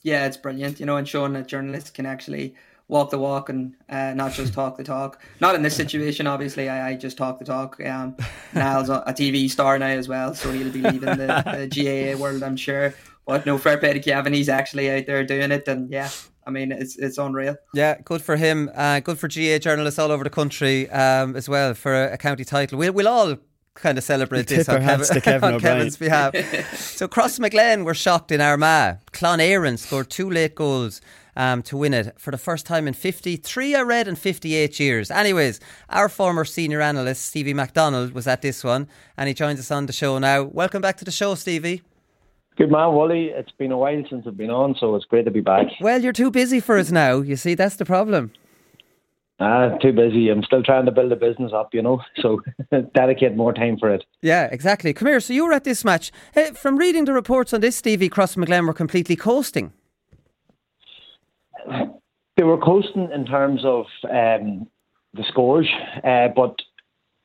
[0.04, 2.54] yeah, it's brilliant, you know, and showing that journalists can actually
[2.88, 5.20] walk the walk and uh, not just talk the talk.
[5.40, 6.68] Not in this situation, obviously.
[6.68, 7.80] I, I just talk the talk.
[7.84, 8.16] Um,
[8.54, 12.42] Niall's a TV star now as well, so he'll be leaving the, the GAA world,
[12.42, 12.94] I'm sure.
[13.26, 14.34] But no fair play to Kevin.
[14.34, 16.10] He's actually out there doing it, and yeah,
[16.46, 17.56] I mean, it's it's unreal.
[17.72, 18.70] Yeah, good for him.
[18.74, 22.18] Uh, good for GAA journalists all over the country um, as well for a, a
[22.18, 22.78] county title.
[22.78, 23.36] We'll, we'll all
[23.72, 26.34] kind of celebrate this on, Kevin, Kevin on Kevin's behalf.
[26.76, 28.98] so Crossmaglen were shocked in Armagh.
[29.12, 31.00] Clann Éireann scored two late goals
[31.36, 35.10] um, to win it for the first time in 53, I read, in 58 years.
[35.10, 39.70] Anyways, our former senior analyst, Stevie MacDonald, was at this one and he joins us
[39.70, 40.42] on the show now.
[40.42, 41.82] Welcome back to the show, Stevie.
[42.56, 43.26] Good man, Wooly.
[43.26, 45.66] It's been a while since I've been on, so it's great to be back.
[45.80, 47.20] Well, you're too busy for us now.
[47.20, 48.30] You see, that's the problem.
[49.40, 50.28] Ah, too busy.
[50.28, 52.40] I'm still trying to build a business up, you know, so
[52.94, 54.04] dedicate more time for it.
[54.22, 54.92] Yeah, exactly.
[54.92, 55.18] Come here.
[55.18, 56.12] So you were at this match.
[56.32, 59.72] Hey, from reading the reports on this, Stevie Crossmaglen were completely coasting.
[62.36, 64.66] They were coasting in terms of um,
[65.14, 65.68] the scores,
[66.02, 66.56] uh, but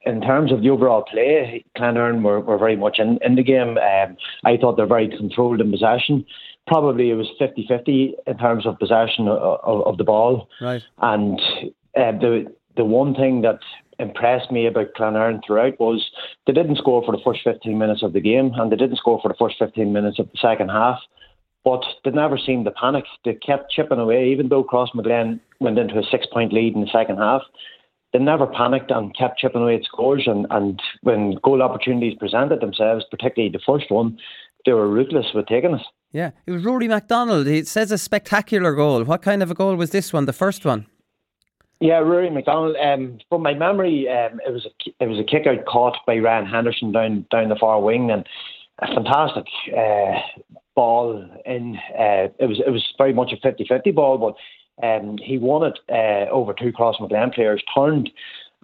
[0.06, 3.44] in terms of the overall play, Clann Éireann were, were very much in, in the
[3.44, 3.78] game.
[3.78, 6.26] Um, I thought they're very controlled in possession.
[6.68, 10.48] Probably it was 50 50 in terms of possession of, of, of the ball.
[10.62, 10.82] Right.
[11.00, 11.40] And
[11.98, 13.60] uh, the the one thing that
[14.00, 16.10] impressed me about Clann Éireann throughout was
[16.48, 19.20] they didn't score for the first 15 minutes of the game and they didn't score
[19.22, 21.00] for the first 15 minutes of the second half.
[21.70, 23.05] But they never seemed to panic.
[23.24, 26.88] They kept chipping away, even though Crossmaglen went into a six point lead in the
[26.91, 27.43] second half.
[28.11, 30.24] They never panicked and kept chipping away at scores.
[30.26, 34.17] And, and when goal opportunities presented themselves, particularly the first one,
[34.65, 35.82] they were ruthless with taking it.
[36.11, 37.45] Yeah, it was Rory MacDonald.
[37.45, 39.03] It says a spectacular goal.
[39.03, 40.88] What kind of a goal was this one, the first one?
[41.80, 42.78] Yeah, Rory MacDonald.
[42.84, 46.17] Um, from my memory, um, it was a it was a kick out caught by
[46.17, 48.28] Ryan Henderson down down the far wing, and
[48.80, 49.45] a fantastic
[49.78, 50.20] uh,
[50.80, 51.78] ball in.
[51.94, 54.36] Uh, it was it was very much a 50-50 ball, but
[54.88, 58.10] um, he won it uh, over two Cross Crossmaglen players, turned,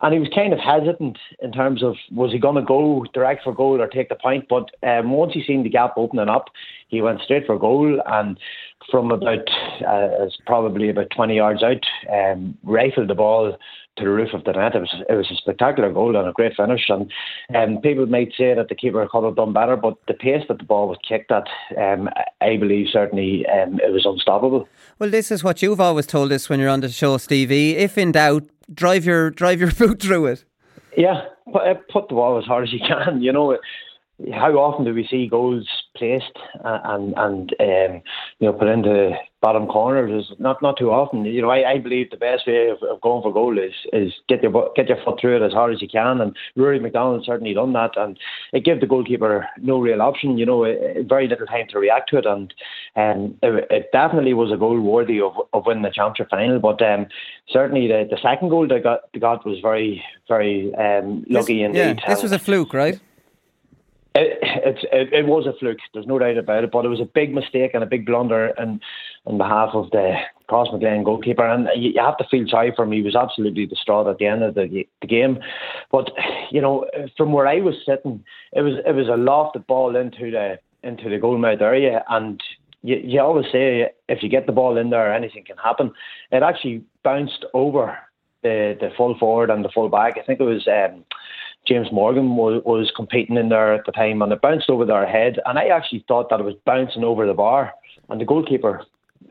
[0.01, 3.43] and he was kind of hesitant in terms of was he going to go direct
[3.43, 4.45] for goal or take the point.
[4.49, 6.45] But um, once he seen the gap opening up,
[6.87, 8.39] he went straight for goal and
[8.89, 9.49] from about
[9.85, 13.57] uh, probably about 20 yards out, um, rifled the ball
[13.97, 14.75] to the roof of the net.
[14.75, 16.89] It was it was a spectacular goal and a great finish.
[16.89, 17.11] And
[17.55, 20.57] um, people might say that the keeper could have done better, but the pace that
[20.57, 22.09] the ball was kicked at, um,
[22.41, 24.67] I believe certainly um, it was unstoppable.
[24.99, 27.77] Well, this is what you've always told us when you're on the show, Stevie.
[27.77, 28.43] If in doubt,
[28.73, 30.45] drive your drive your boot through it.
[30.97, 33.21] Yeah, put, uh, put the ball as hard as you can.
[33.21, 33.57] You know,
[34.33, 38.01] how often do we see goals placed and and um,
[38.39, 39.11] you know put into
[39.45, 40.09] bottom corners?
[40.23, 41.23] Is not not too often.
[41.23, 44.11] You know, I, I believe the best way of, of, going for goal is is
[44.27, 46.19] get your get your foot through it as hard as you can.
[46.19, 48.17] And Rory McDonald certainly done that, and
[48.53, 50.39] it gave the goalkeeper no real option.
[50.39, 50.59] You know,
[51.07, 52.53] very little time to react to it, and
[52.95, 56.59] um, it, it definitely was a goal worthy of, of winning the championship final.
[56.59, 57.05] But um,
[57.49, 61.67] certainly the, the second goal they got they got was very very um, lucky this,
[61.67, 61.99] indeed.
[62.01, 62.99] Yeah, this was a fluke, right?
[64.17, 65.79] It, it, it, was a fluke.
[65.93, 66.71] There's no doubt about it.
[66.71, 68.79] But it was a big mistake and a big blunder in,
[69.25, 70.15] on behalf of the
[70.49, 71.45] Crossmaglen goalkeeper.
[71.45, 72.93] And you, you, have to feel sorry for him.
[72.93, 75.39] He was absolutely distraught at the end of the, the game.
[75.91, 76.11] But
[76.49, 76.85] you know,
[77.17, 81.09] from where I was sitting, it was it was a lofted ball into the into
[81.09, 82.41] the goalmouth area, and
[82.83, 85.91] you, you always say if you get the ball in there, anything can happen.
[86.31, 87.97] It actually bounced over
[88.43, 90.17] the the full forward and the full back.
[90.17, 91.03] I think it was um,
[91.67, 95.07] James Morgan was, was competing in there at the time, and it bounced over their
[95.07, 95.39] head.
[95.45, 97.73] And I actually thought that it was bouncing over the bar,
[98.09, 98.85] and the goalkeeper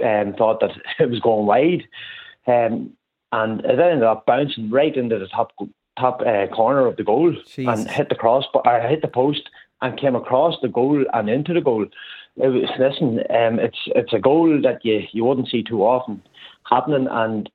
[0.05, 1.85] um, thought that it was going wide,
[2.47, 2.91] um,
[3.33, 5.53] and it ended up bouncing right into the top
[5.99, 7.81] top uh, corner of the goal Jesus.
[7.81, 9.49] and hit the cross, or hit the post,
[9.81, 11.87] and came across the goal and into the goal.
[12.37, 16.23] It was listen, um, it's it's a goal that you you wouldn't see too often
[16.69, 17.49] happening, and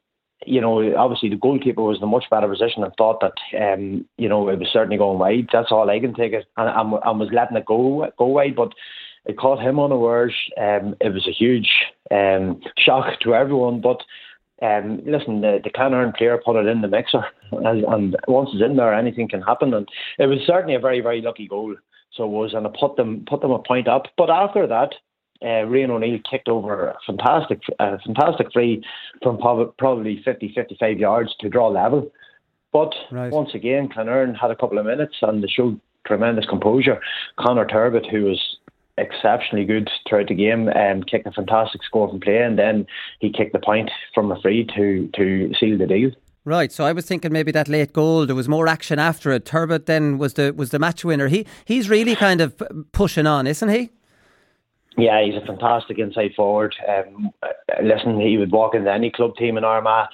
[0.49, 3.37] you know, obviously the goalkeeper was in a much better position and thought that,
[3.73, 5.47] um, you know, it was certainly going wide.
[5.53, 8.73] That's all I can take it, and, and was letting it go go wide, but
[9.25, 10.33] it caught him unawares.
[10.57, 11.69] Um, it was a huge
[12.11, 14.01] um, shock to everyone, but.
[14.61, 17.23] Um, listen, the, the Clann Éireann player put it in the mixer,
[17.53, 19.73] and, and once it's in there, anything can happen.
[19.73, 19.87] And
[20.17, 21.77] it was certainly a very, very lucky goal.
[22.11, 24.07] So it was, and it put them put them a point up.
[24.17, 24.95] But after that,
[25.41, 28.83] uh, Rian O'Neill kicked over a fantastic, uh, fantastic free
[29.23, 32.11] from probably 50, 55 yards to draw level.
[32.71, 33.31] But right.
[33.31, 36.99] once again, Clann Éireann had a couple of minutes and they showed tremendous composure.
[37.39, 38.57] Conor Turbitt, who was
[38.97, 42.85] exceptionally good throughout the game, um, kicked a fantastic score from play, and then
[43.19, 46.11] he kicked the point from a free to to seal the deal.
[46.45, 49.45] Right, so I was thinking maybe that late goal there was more action after it.
[49.45, 51.27] Turbitt then was the was the match winner.
[51.27, 52.61] He he's really kind of
[52.91, 53.91] pushing on, isn't he?
[54.97, 56.75] Yeah, he's a fantastic inside forward.
[56.87, 57.31] Um,
[57.83, 60.07] listen, he would walk into any club team in Armagh.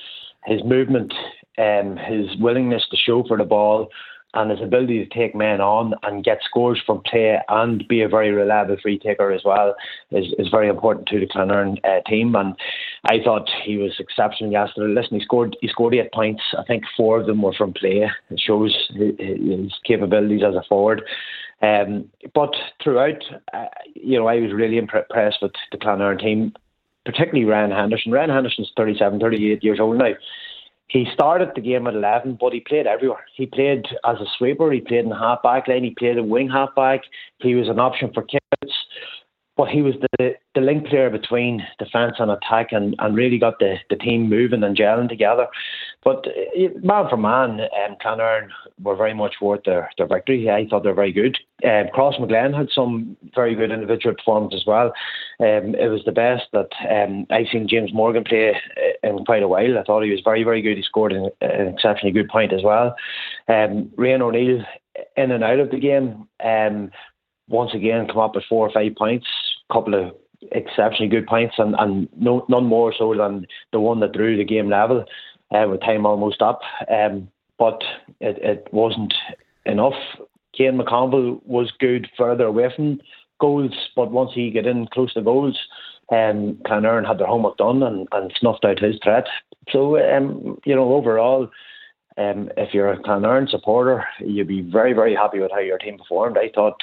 [0.46, 1.14] His movement,
[1.58, 3.90] um, his willingness to show for the ball,
[4.36, 8.10] and his ability to take men on and get scores from play and be a
[8.10, 9.76] very reliable free taker as well
[10.12, 12.36] is, is very important to the Clann Éireann uh, team.
[12.36, 12.54] And
[13.06, 14.94] I thought he was exceptional yesterday.
[14.94, 16.44] Listen, he scored he scored eight points.
[16.58, 18.10] I think four of them were from play.
[18.30, 21.02] It shows his capabilities as a forward.
[21.62, 22.54] Um, but
[22.84, 26.54] throughout, uh, you know, I was really impressed with the Clann Éireann team,
[27.06, 28.12] particularly Ryan Henderson.
[28.12, 30.14] Ryan Henderson's 37, 38 years old now.
[30.88, 33.26] He started the game at 11, but he played everywhere.
[33.36, 36.24] He played as a sweeper, he played in the half back line, he played a
[36.24, 37.02] wing half back,
[37.40, 38.74] he was an option for kicks
[39.58, 43.58] but he was the, the link player between defence and attack and, and really got
[43.60, 45.48] the, the team moving and gelling together.
[46.04, 48.50] But uh, man for man, um, Clann Éireann
[48.82, 50.50] were very much worth their, their victory.
[50.50, 51.38] I thought they were very good.
[51.64, 54.88] Um, Crossmaglen had some very good individual performances as well.
[55.40, 59.44] Um, it was the best that um, I've seen James Morgan play uh, in quite
[59.44, 59.78] a while.
[59.78, 60.78] I thought he was very, very good.
[60.78, 62.96] He scored an, an exceptionally good point as well.
[63.48, 64.66] Um, Rian O'Neill
[65.16, 66.28] in and out of the game.
[66.44, 66.92] Um,
[67.48, 69.28] once again come up with four or five points,
[69.72, 70.16] couple of
[70.52, 74.44] exceptionally good points, and, and no, none more so than the one that drew the
[74.44, 75.06] game level
[75.52, 76.60] uh, with time almost up.
[76.92, 77.82] Um, but
[78.20, 79.14] it, it wasn't
[79.66, 79.94] enough.
[80.56, 83.00] Kane McConville was good further away from
[83.40, 85.58] goals, but once he got in close to goals,
[86.12, 89.26] um, Clann Éireann had their homework done and, and snuffed out his threat.
[89.72, 91.50] So, um, you know, overall,
[92.18, 95.78] um, if you're a Clann Éireann supporter, you'd be very, very happy with how your
[95.78, 96.38] team performed.
[96.38, 96.80] I thought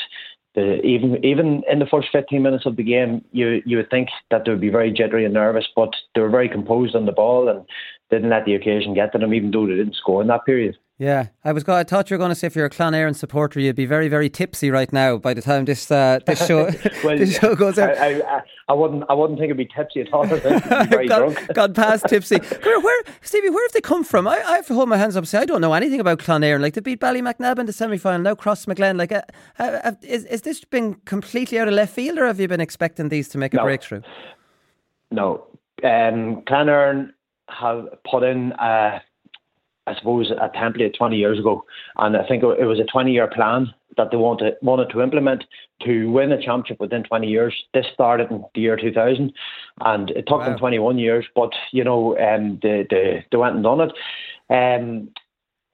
[0.54, 4.08] the, even even in the first 15 minutes of the game, you you would think
[4.30, 7.12] that they would be very jittery and nervous, but they were very composed on the
[7.12, 7.64] ball and
[8.10, 10.76] didn't let the occasion get to them, even though they didn't score in that period.
[10.98, 11.66] Yeah, I was.
[11.68, 13.86] I thought you were going to say if you're a Clann Éireann supporter, you'd be
[13.86, 16.64] very, very tipsy right now by the time this uh, this show
[17.04, 17.96] well, this show goes out.
[17.96, 19.04] I, I, I, wouldn't.
[19.08, 20.26] I wouldn't think it'd be tipsy at all.
[20.26, 21.74] Very gone, drunk.
[21.74, 22.36] past tipsy.
[22.36, 23.50] Where, where, Stevie?
[23.50, 24.28] Where have they come from?
[24.28, 26.18] I, I have to hold my hands up and say I don't know anything about
[26.18, 26.60] Clann Éireann.
[26.60, 28.20] Like they beat Ballymacnab in the semi final.
[28.20, 28.98] Now Crossmaglen.
[28.98, 29.22] Like, uh,
[29.58, 33.08] uh, is is this been completely out of left field, or have you been expecting
[33.08, 33.64] these to make a no.
[33.64, 34.02] breakthrough?
[35.10, 35.46] No,
[35.82, 37.10] um, Clann Éireann
[37.48, 38.52] have put in.
[38.52, 39.00] Uh,
[39.86, 41.64] I suppose, a template 20 years ago.
[41.96, 45.44] And I think it was a 20 year plan that they wanted, wanted to implement
[45.82, 47.54] to win a championship within 20 years.
[47.74, 49.32] This started in the year 2000
[49.80, 50.50] and it took wow.
[50.50, 53.92] them 21 years, but, you know, um, they, they, they went and done it.
[54.48, 55.08] Um,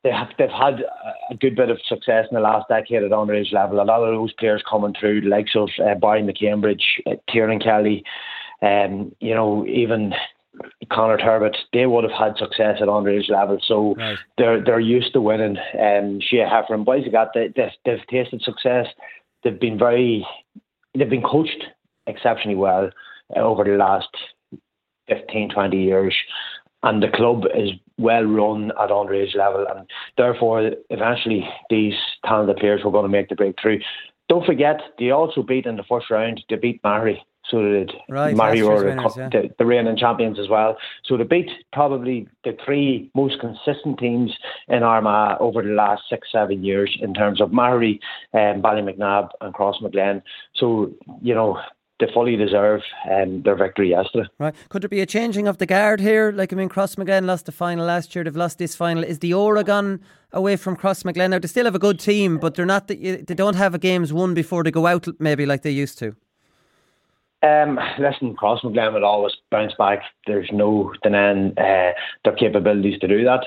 [0.05, 0.85] they have, they've had
[1.31, 3.81] a good bit of success in the last decade at underage level.
[3.81, 7.61] A lot of those players coming through, the likes of uh, Barry McCambridge, uh, Tiernan
[7.61, 8.05] Kelly,
[8.63, 10.15] um, you know, even
[10.91, 14.17] Conor Turbitt, they would have had success at underage level, so right.
[14.37, 15.57] they're they're used to winning.
[15.79, 18.87] Um, Shea Heifer and boys got they, they've, they've tasted success.
[19.43, 20.27] They've been very,
[20.97, 21.65] they've been coached
[22.07, 22.91] exceptionally well
[23.37, 24.09] uh, over the last
[25.09, 26.15] 15, 20 years,
[26.83, 31.95] and the club is well run at underage level, and therefore eventually these
[32.25, 33.79] talented players were going to make the breakthrough.
[34.29, 36.43] Don't forget, they also beat in the first round.
[36.49, 37.19] They beat Maghery
[37.51, 39.28] so did right, Mario or winners, the, yeah.
[39.28, 40.76] the, the reigning champions as well.
[41.05, 44.36] So they beat probably the three most consistent teams
[44.68, 48.01] in Armagh over the last six, seven years in terms of Maghery,
[48.34, 50.22] um, Ballymacnab and Cross Crossmaglen.
[50.55, 50.92] So,
[51.22, 51.59] you know,
[52.01, 54.28] they fully deserve um, their victory yesterday.
[54.38, 54.55] Right.
[54.68, 56.30] Could there be a changing of the guard here?
[56.30, 58.24] Like, I mean, Cross Crossmaglen lost the final last year.
[58.24, 59.03] They've lost this final.
[59.03, 60.01] Is the Oregon
[60.32, 61.38] away from Cross Crossmaglen now?
[61.38, 62.88] They still have a good team, but they're not.
[62.88, 65.99] The, they don't have a games won before they go out, maybe like they used
[65.99, 66.14] to.
[67.43, 70.01] Um, listen, Crossmaglen will always bounce back.
[70.26, 71.93] There's no denying uh,
[72.24, 73.47] their capabilities to do that.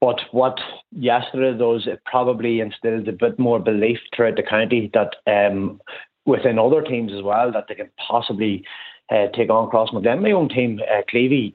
[0.00, 0.58] But what
[0.92, 5.80] yesterday does, it probably instilled a bit more belief throughout the county that um,
[6.26, 8.64] within other teams as well that they can possibly
[9.10, 10.22] uh, take on Cross Crossmaglen.
[10.22, 11.54] My own team, uh, Killeavy,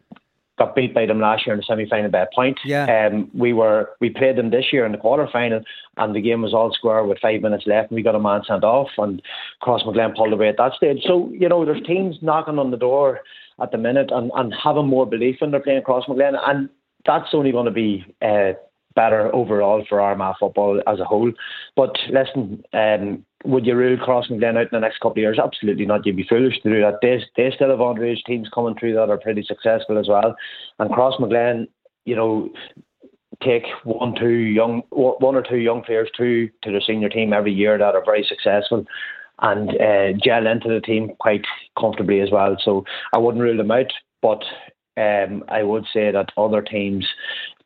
[0.60, 2.60] got beat by them last year in the semi final by a point.
[2.64, 2.86] Yeah.
[2.86, 5.62] Um, we were we played them this year in the quarter final
[5.98, 8.42] and the game was all square with five minutes left and we got a man
[8.46, 9.22] sent off and
[9.64, 11.02] Crossmaglen pulled away at that stage.
[11.08, 13.22] So, you know, there's teams knocking on the door
[13.62, 16.70] at the minute and, and having more belief when they're playing Crossmaglen and
[17.06, 18.52] that's only going to be uh,
[18.96, 21.32] better overall for Armagh football as a whole.
[21.76, 25.40] But listen, um, would you rule Crossmaglen out in the next couple of years?
[25.42, 26.06] Absolutely not.
[26.06, 27.00] You'd be foolish to do that.
[27.02, 30.36] They, they still have underage teams coming through that are pretty successful as well.
[30.80, 31.68] And Crossmaglen,
[32.06, 32.50] you know,
[33.44, 37.54] take one, two young, one or two young players to to the senior team every
[37.54, 38.86] year that are very successful
[39.42, 41.46] and uh, gel into the team quite
[41.80, 42.58] comfortably as well.
[42.64, 42.84] So
[43.14, 44.44] I wouldn't rule them out, but
[44.98, 47.08] um, I would say that other teams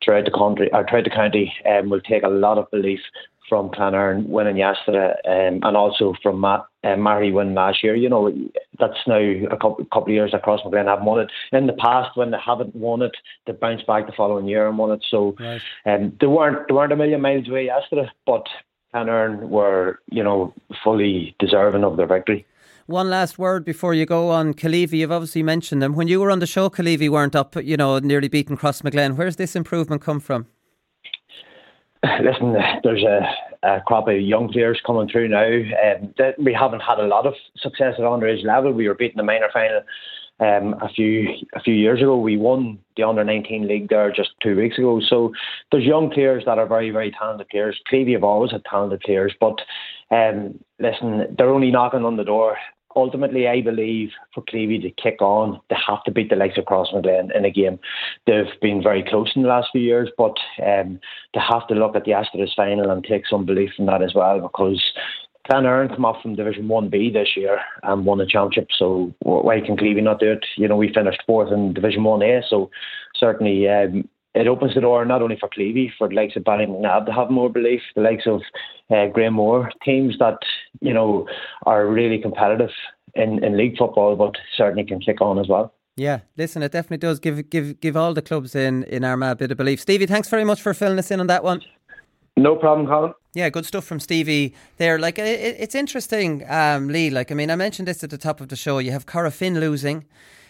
[0.04, 3.00] throughout the country or throughout the county um, will take a lot of belief
[3.48, 7.94] from Clann Éireann winning yesterday, um, and also from Matt, uh, Mary winning last year.
[7.94, 8.32] You know,
[8.78, 11.30] that's now a couple, couple of years that Crossmaglen haven't won it.
[11.52, 13.12] In the past, when they haven't won it,
[13.46, 15.04] they bounced back the following year and won it.
[15.10, 15.60] So right.
[15.86, 18.46] um, they weren't they weren't a million miles away yesterday, but
[18.92, 22.46] Clann Éireann were you know fully deserving of their victory.
[22.86, 24.98] One last word before you go on Killeavy.
[24.98, 25.94] You've obviously mentioned them.
[25.94, 29.16] When you were on the show, Killeavy weren't up, you know, nearly beating Crossmaglen.
[29.16, 30.48] Where's this improvement come from?
[32.22, 35.46] Listen, there's a, a crop of young players coming through now.
[35.46, 38.72] Um, we haven't had a lot of success at underage level.
[38.72, 39.82] We were beating the minor final
[40.40, 42.18] um, a few a few years ago.
[42.18, 45.00] We won the under 19 league there just two weeks ago.
[45.08, 45.32] So
[45.70, 47.80] there's young players that are very very talented players.
[47.90, 49.58] Killeavy have always had talented players, but
[50.10, 52.56] um, listen, they're only knocking on the door
[52.96, 56.66] ultimately, I believe for Killeavy to kick on, they have to beat the likes of
[56.66, 57.78] Cross Crossmaglen in a game.
[58.26, 61.00] They've been very close in the last few years, but um,
[61.32, 64.14] they have to look at the Astros final and take some belief in that as
[64.14, 64.82] well because
[65.46, 69.60] Clann Éireann come off from Division 1B this year and won the championship, so why
[69.60, 70.46] can Killeavy not do it?
[70.56, 72.70] You know, we finished fourth in Division 1A, so
[73.14, 77.06] certainly um, it opens the door not only for Killeavy, for the likes of Ballymacnab
[77.06, 78.42] to have more belief, the likes of
[78.90, 80.38] uh, Granemore, teams that,
[80.80, 81.26] you know,
[81.64, 82.70] are really competitive
[83.14, 85.72] in, in league football, but certainly can kick on as well.
[85.96, 89.36] Yeah, listen, it definitely does give give give all the clubs in, in Armagh a
[89.36, 89.80] bit of belief.
[89.80, 91.62] Stevie, thanks very much for filling us in on that one.
[92.36, 93.14] No problem, Colin.
[93.32, 94.98] Yeah, good stuff from Stevie there.
[94.98, 97.10] Like, it, it's interesting, um, Lee.
[97.10, 98.78] Like, I mean, I mentioned this at the top of the show.
[98.78, 100.04] You have Corofin losing,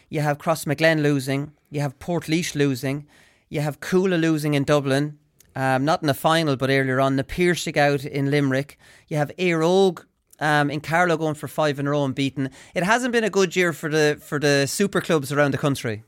[0.09, 3.07] you have Crossmaglen losing, you have Portlaoise losing,
[3.55, 5.17] you have Cuala losing in Dublin,
[5.55, 7.15] um, not in the final, but earlier on.
[7.15, 8.77] The Piarsaigh out in Limerick.
[9.07, 10.05] You have Éire
[10.41, 12.51] um, in Carlow going for five in a row and beaten.
[12.75, 16.03] It hasn't been a good year for the for the super clubs around the country.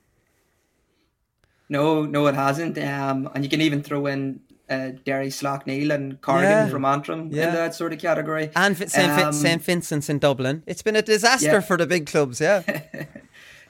[1.69, 2.79] No, no, it hasn't.
[2.79, 6.69] Um, and you can even throw in uh, Derry Slaughtneil and Corrigan yeah.
[6.69, 7.49] from Antrim yeah.
[7.49, 8.51] in that sort of category.
[8.57, 8.97] And St.
[8.97, 9.63] Um, St.
[9.63, 10.65] Vincent's in Dublin.
[10.67, 11.61] It's been a disaster yeah.
[11.61, 12.63] for the big clubs, yeah.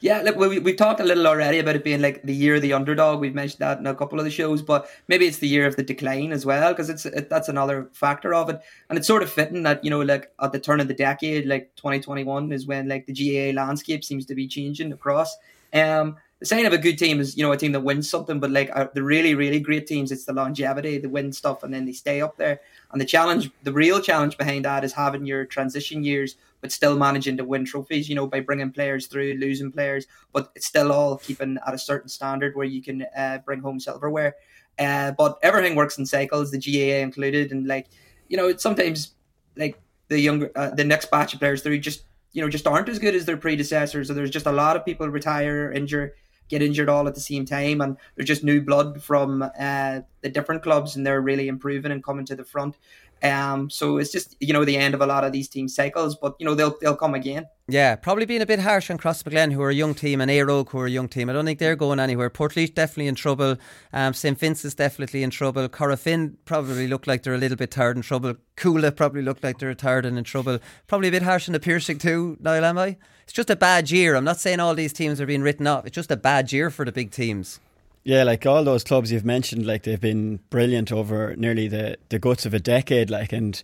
[0.00, 2.62] Yeah, look, we, we've talked a little already about it being like the year of
[2.62, 3.20] the underdog.
[3.20, 5.76] We've mentioned that in a couple of the shows, but maybe it's the year of
[5.76, 8.60] the decline as well, because it's it, that's another factor of it.
[8.90, 11.46] And it's sort of fitting that, you know, like at the turn of the decade,
[11.46, 15.34] like 2021 is when like the GAA landscape seems to be changing across.
[15.72, 18.38] Um, the sign of a good team is, you know, a team that wins something,
[18.38, 21.72] but like uh, the really, really great teams, it's the longevity, they win stuff and
[21.72, 22.60] then they stay up there.
[22.92, 26.36] And the challenge, the real challenge behind that is having your transition years
[26.66, 30.50] but still managing to win trophies, you know, by bringing players through, losing players, but
[30.56, 34.34] it's still all keeping at a certain standard where you can uh, bring home silverware.
[34.76, 37.86] Uh, but everything works in cycles, the GAA included, and like,
[38.26, 39.14] you know, it's sometimes
[39.56, 42.02] like the younger, uh, the next batch of players through just,
[42.32, 44.08] you know, just aren't as good as their predecessors.
[44.08, 46.16] So there's just a lot of people retire, injure,
[46.48, 50.28] get injured all at the same time, and there's just new blood from uh, the
[50.28, 52.76] different clubs, and they're really improving and coming to the front.
[53.22, 56.16] Um, so it's just you know the end of a lot of these team cycles,
[56.16, 57.46] but you know they'll they'll come again.
[57.68, 60.30] Yeah, probably being a bit harsh on Cross Crossmaglen, who are a young team, and
[60.30, 61.28] Éire who are a young team.
[61.28, 62.30] I don't think they're going anywhere.
[62.30, 63.56] Portlaoise definitely in trouble.
[63.92, 65.68] Um, St Vincent's definitely in trouble.
[65.68, 68.34] Corofin probably look like they're a little bit tired in trouble.
[68.56, 70.60] Cuala probably look like they're tired and in trouble.
[70.86, 72.96] Probably a bit harsh on the Piarsaigh too, Niall, am I?
[73.24, 74.14] It's just a bad year.
[74.14, 75.86] I'm not saying all these teams are being written off.
[75.86, 77.58] It's just a bad year for the big teams.
[78.06, 82.20] Yeah, like all those clubs you've mentioned, like they've been brilliant over nearly the, the
[82.20, 83.10] guts of a decade.
[83.10, 83.60] Like, and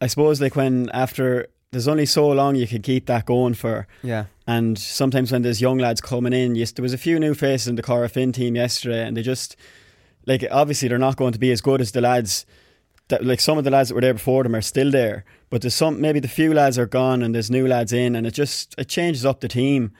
[0.00, 3.86] I suppose like when after there's only so long you can keep that going for.
[4.02, 4.24] Yeah.
[4.44, 7.68] And sometimes when there's young lads coming in, yes, there was a few new faces
[7.68, 9.54] in the Corofin team yesterday, and they just
[10.26, 12.46] like obviously they're not going to be as good as the lads.
[13.06, 15.62] That, like some of the lads that were there before them are still there, but
[15.62, 18.34] there's some maybe the few lads are gone and there's new lads in, and it
[18.34, 19.92] just it changes up the team,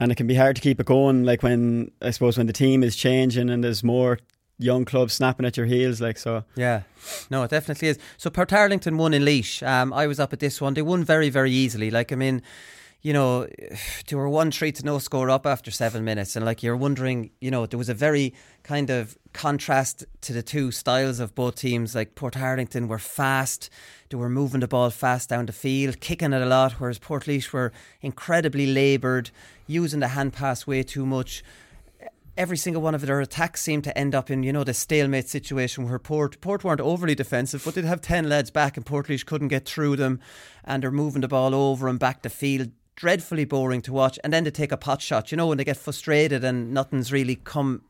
[0.00, 1.24] and it can be hard to keep it going.
[1.24, 4.18] Like when I suppose when the team is changing and there's more
[4.58, 6.44] young clubs snapping at your heels, like so.
[6.56, 6.82] Yeah,
[7.30, 7.98] no, it definitely is.
[8.16, 9.62] So Port Arlington won in Laois.
[9.62, 10.74] Um, I was up at this one.
[10.74, 11.90] They won very, very easily.
[11.90, 12.42] Like I mean,
[13.02, 13.46] you know,
[14.06, 17.30] they were one three to no score up after seven minutes, and like you're wondering,
[17.40, 21.56] you know, there was a very kind of contrast to the two styles of both
[21.56, 21.94] teams.
[21.94, 23.70] Like Port Arlington were fast,
[24.10, 27.52] they were moving the ball fast down the field, kicking it a lot, whereas Portlaoise
[27.52, 27.72] were
[28.02, 29.30] incredibly laboured,
[29.66, 31.42] using the hand pass way too much
[32.36, 35.28] every single one of their attacks seemed to end up in, you know, the stalemate
[35.28, 39.26] situation where Port Port weren't overly defensive, but they'd have ten lads back and Portlaoise
[39.26, 40.20] couldn't get through them
[40.64, 42.70] and they're moving the ball over and back the field.
[43.00, 45.30] Dreadfully boring to watch, and then to take a pot shot.
[45.30, 47.80] You know when they get frustrated and nothing's really come,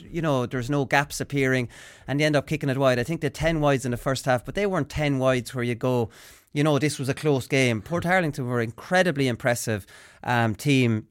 [0.00, 1.68] you know there's no gaps appearing,
[2.08, 2.98] and they end up kicking it wide.
[2.98, 5.64] I think they're ten wides in the first half, but they weren't ten wides where
[5.64, 6.08] you go,
[6.54, 7.82] you know this was a close game.
[7.82, 9.84] Portarlington were incredibly impressive
[10.22, 11.08] um, team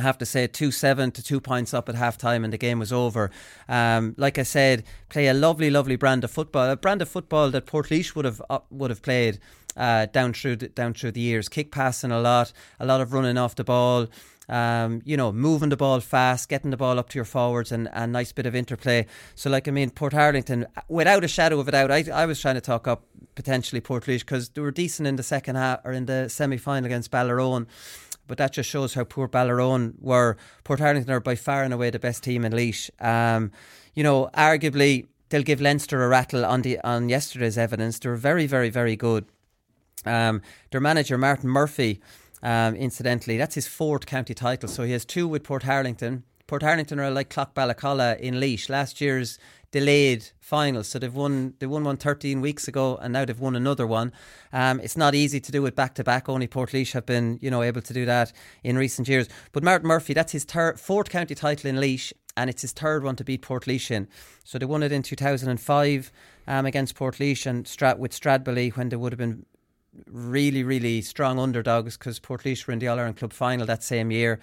[0.00, 2.58] I have to say, 2 7 to two points up at half time, and the
[2.58, 3.30] game was over.
[3.68, 7.50] Um, like I said, play a lovely, lovely brand of football, a brand of football
[7.50, 9.38] that Portlaoise would have uh, would have played
[9.76, 11.48] uh, down through the, down through the years.
[11.48, 14.08] Kick passing a lot, a lot of running off the ball.
[14.48, 17.88] Um, you know, moving the ball fast, getting the ball up to your forwards, and
[17.92, 19.06] a nice bit of interplay.
[19.36, 22.56] So, like, I mean, Portarlington, without a shadow of a doubt, I, I was trying
[22.56, 23.04] to talk up
[23.36, 26.86] potentially Portlaoise because they were decent in the second half or in the semi final
[26.86, 27.68] against Ballyroan
[28.30, 30.36] but that just shows how poor Ballyroan were.
[30.64, 32.88] Portarlington are by far and away the best team in Laois.
[33.00, 33.50] Um,
[33.92, 37.98] you know, arguably they'll give Leinster a rattle on the on yesterday's evidence.
[37.98, 39.24] They're very, very, very good.
[40.06, 42.00] Um, their manager Martin Murphy,
[42.40, 44.68] um, incidentally, that's his fourth county title.
[44.68, 46.22] So he has two with Portarlington.
[46.46, 48.68] Port Harlington are like Clock Clackballacalla in Laois.
[48.68, 49.40] Last year's
[49.70, 50.88] delayed finals.
[50.88, 54.12] So they've won they won one 13 weeks ago and now they've won another one.
[54.52, 56.28] Um, it's not easy to do it back to back.
[56.28, 58.32] Only Portlaoise have been you know able to do that
[58.64, 59.28] in recent years.
[59.52, 60.44] But Martin Murphy, that's his
[60.76, 64.08] fourth county title in Laois and it's his third one to beat Portlaoise in.
[64.44, 66.12] So they won it in 2005
[66.46, 69.46] um, against Portlaoise and Strat with Stradbally when they would have been
[70.06, 74.10] really, really strong underdogs because Portlaoise were in the All Ireland Club final that same
[74.10, 74.40] year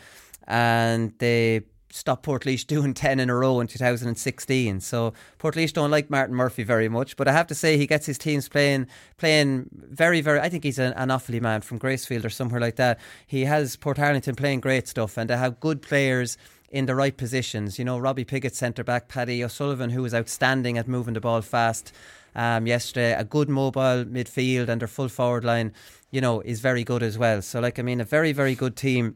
[0.47, 4.79] and they stopped Portlaoise doing 10 in a row in 2016.
[4.81, 8.05] So Portlaoise don't like Martin Murphy very much, but I have to say he gets
[8.05, 12.25] his teams playing playing very, very, I think he's an, an Offaly man from Gracefield
[12.25, 12.99] or somewhere like that.
[13.25, 16.37] He has Portarlington playing great stuff and they have good players
[16.69, 17.79] in the right positions.
[17.79, 21.41] You know, Robbie Piggott, centre back, Paddy O'Sullivan, who was outstanding at moving the ball
[21.41, 21.93] fast
[22.35, 25.73] um, yesterday, a good mobile midfield and their full forward line,
[26.11, 27.41] you know, is very good as well.
[27.41, 29.15] So, like, I mean, a very, very good team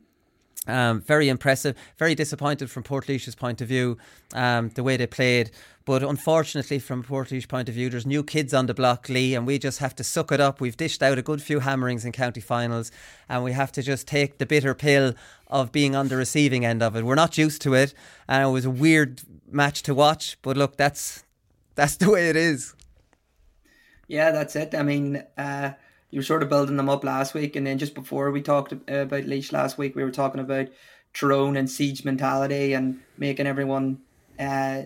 [0.68, 1.76] um, very impressive.
[1.98, 3.98] Very disappointed from Portlaoise's point of view,
[4.34, 5.52] um, the way they played.
[5.86, 9.48] But unfortunately, from Portlaoise point of view, there's new kids on the block, Lee, and
[9.48, 10.62] we just have to suck it up.
[10.62, 12.92] We've dished out a good few hammerings in county finals,
[13.28, 15.16] and we have to just take the bitter pill
[15.48, 17.04] of being on the receiving end of it.
[17.04, 17.96] We're not used to it,
[18.28, 20.38] and it was a weird match to watch.
[20.44, 21.24] But look, that's
[21.74, 22.76] that's the way it is.
[24.08, 24.76] Yeah, that's it.
[24.76, 25.24] I mean.
[25.38, 25.74] Uh
[26.12, 28.74] you were sort of building them up last week, and then just before we talked
[28.74, 30.68] about Laois last week, we were talking about
[31.14, 34.00] Tyrone and siege mentality and making everyone,
[34.38, 34.84] uh,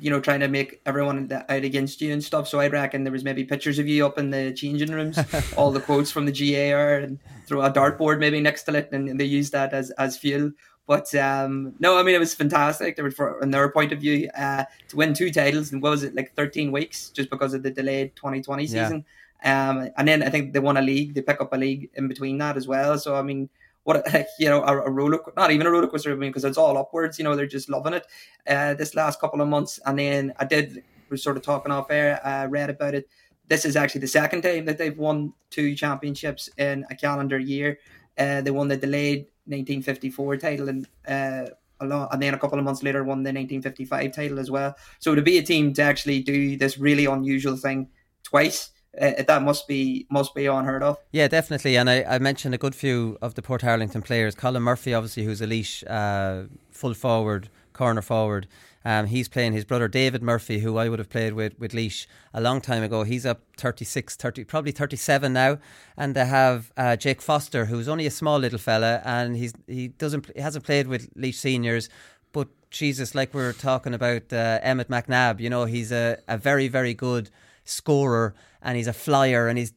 [0.00, 2.46] you know, trying to make everyone out against you and stuff.
[2.46, 5.18] So I reckon there was maybe pictures of you up in the changing rooms,
[5.56, 9.18] all the quotes from the GAR, and throw a dartboard maybe next to it, and
[9.18, 10.52] they used that as as fuel.
[10.86, 12.96] But um, no, I mean it was fantastic.
[12.96, 16.02] There was, from their point of view, uh, to win two titles and what was
[16.02, 18.96] it like thirteen weeks just because of the delayed 2020 season.
[18.96, 19.02] Yeah.
[19.44, 21.14] Um, and then I think they won a league.
[21.14, 22.98] They pick up a league in between that as well.
[22.98, 23.48] So I mean,
[23.84, 24.06] what
[24.38, 26.12] you know, a, a roller not even a roller coaster.
[26.12, 27.18] I mean, because it's all upwards.
[27.18, 28.06] You know, they're just loving it.
[28.46, 31.90] Uh, this last couple of months, and then I did we sort of talking off
[31.90, 32.20] air.
[32.24, 33.08] I uh, read about it.
[33.46, 37.78] This is actually the second time that they've won two championships in a calendar year.
[38.18, 41.46] Uh, they won the delayed 1954 title and uh,
[41.80, 44.74] along, and then a couple of months later won the 1955 title as well.
[44.98, 47.88] So to be a team to actually do this really unusual thing
[48.22, 48.70] twice
[49.00, 50.98] uh, that must be must be unheard of.
[51.12, 51.76] Yeah, definitely.
[51.76, 54.34] And I, I mentioned a good few of the Portarlington players.
[54.34, 58.46] Colin Murphy, obviously, who's a uh, full forward, corner forward.
[58.84, 62.06] Um, he's playing his brother David Murphy, who I would have played with with Laois
[62.32, 63.02] a long time ago.
[63.02, 65.58] He's up 36, 30, probably 37 now.
[65.96, 69.88] And they have uh, Jake Foster, who's only a small little fella, and he's he
[69.88, 71.88] doesn't he hasn't played with Laois seniors.
[72.32, 76.38] But Jesus, like we are talking about uh, Emmett McNabb, you know, he's a, a
[76.38, 77.30] very very good
[77.68, 79.72] scorer and he's a flyer and he's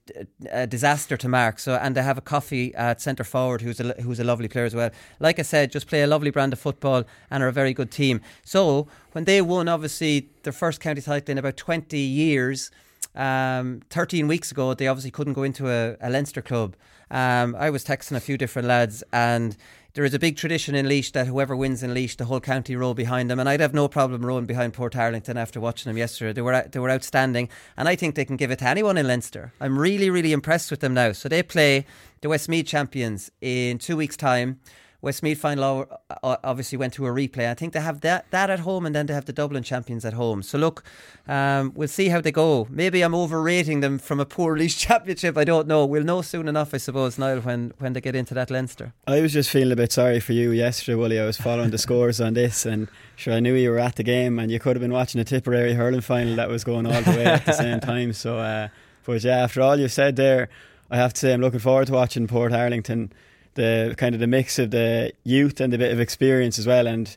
[0.49, 1.59] a disaster to mark.
[1.59, 4.65] So and they have a coffee at centre forward who's a who's a lovely player
[4.65, 4.91] as well.
[5.19, 7.91] Like I said, just play a lovely brand of football and are a very good
[7.91, 8.21] team.
[8.43, 12.71] So when they won, obviously their first county title in about twenty years.
[13.13, 16.77] Um, 13 weeks ago, they obviously couldn't go into a, a Leinster club.
[17.09, 19.57] Um, I was texting a few different lads, and
[19.93, 22.75] there is a big tradition in Laois that whoever wins in Laois, the whole county
[22.75, 23.39] row behind them.
[23.39, 26.33] And I'd have no problem rowing behind Portarlington after watching them yesterday.
[26.33, 29.07] They were they were outstanding, and I think they can give it to anyone in
[29.07, 29.53] Leinster.
[29.59, 31.11] I'm really really impressed with them now.
[31.11, 31.85] So they play
[32.21, 34.59] the Westmeath champions in two weeks' time.
[35.01, 35.87] Westmeath final
[36.23, 37.49] obviously went to a replay.
[37.49, 40.05] I think they have that that at home, and then they have the Dublin champions
[40.05, 40.43] at home.
[40.43, 40.83] So look,
[41.27, 42.67] um, we'll see how they go.
[42.69, 45.37] Maybe I'm overrating them from a poor Laois championship.
[45.37, 45.85] I don't know.
[45.85, 48.93] We'll know soon enough, I suppose, Niall, when when they get into that Leinster.
[49.07, 51.19] I was just feeling a bit sorry for you yesterday, Willie.
[51.19, 54.03] I was following the scores on this, and sure, I knew you were at the
[54.03, 57.01] game, and you could have been watching a Tipperary hurling final that was going all
[57.01, 58.13] the way at the same time.
[58.13, 58.67] So, uh,
[59.03, 60.49] but yeah, after all you've said there,
[60.91, 63.09] I have to say I'm looking forward to watching Portarlington
[63.55, 66.87] the kind of the mix of the youth and the bit of experience as well,
[66.87, 67.15] and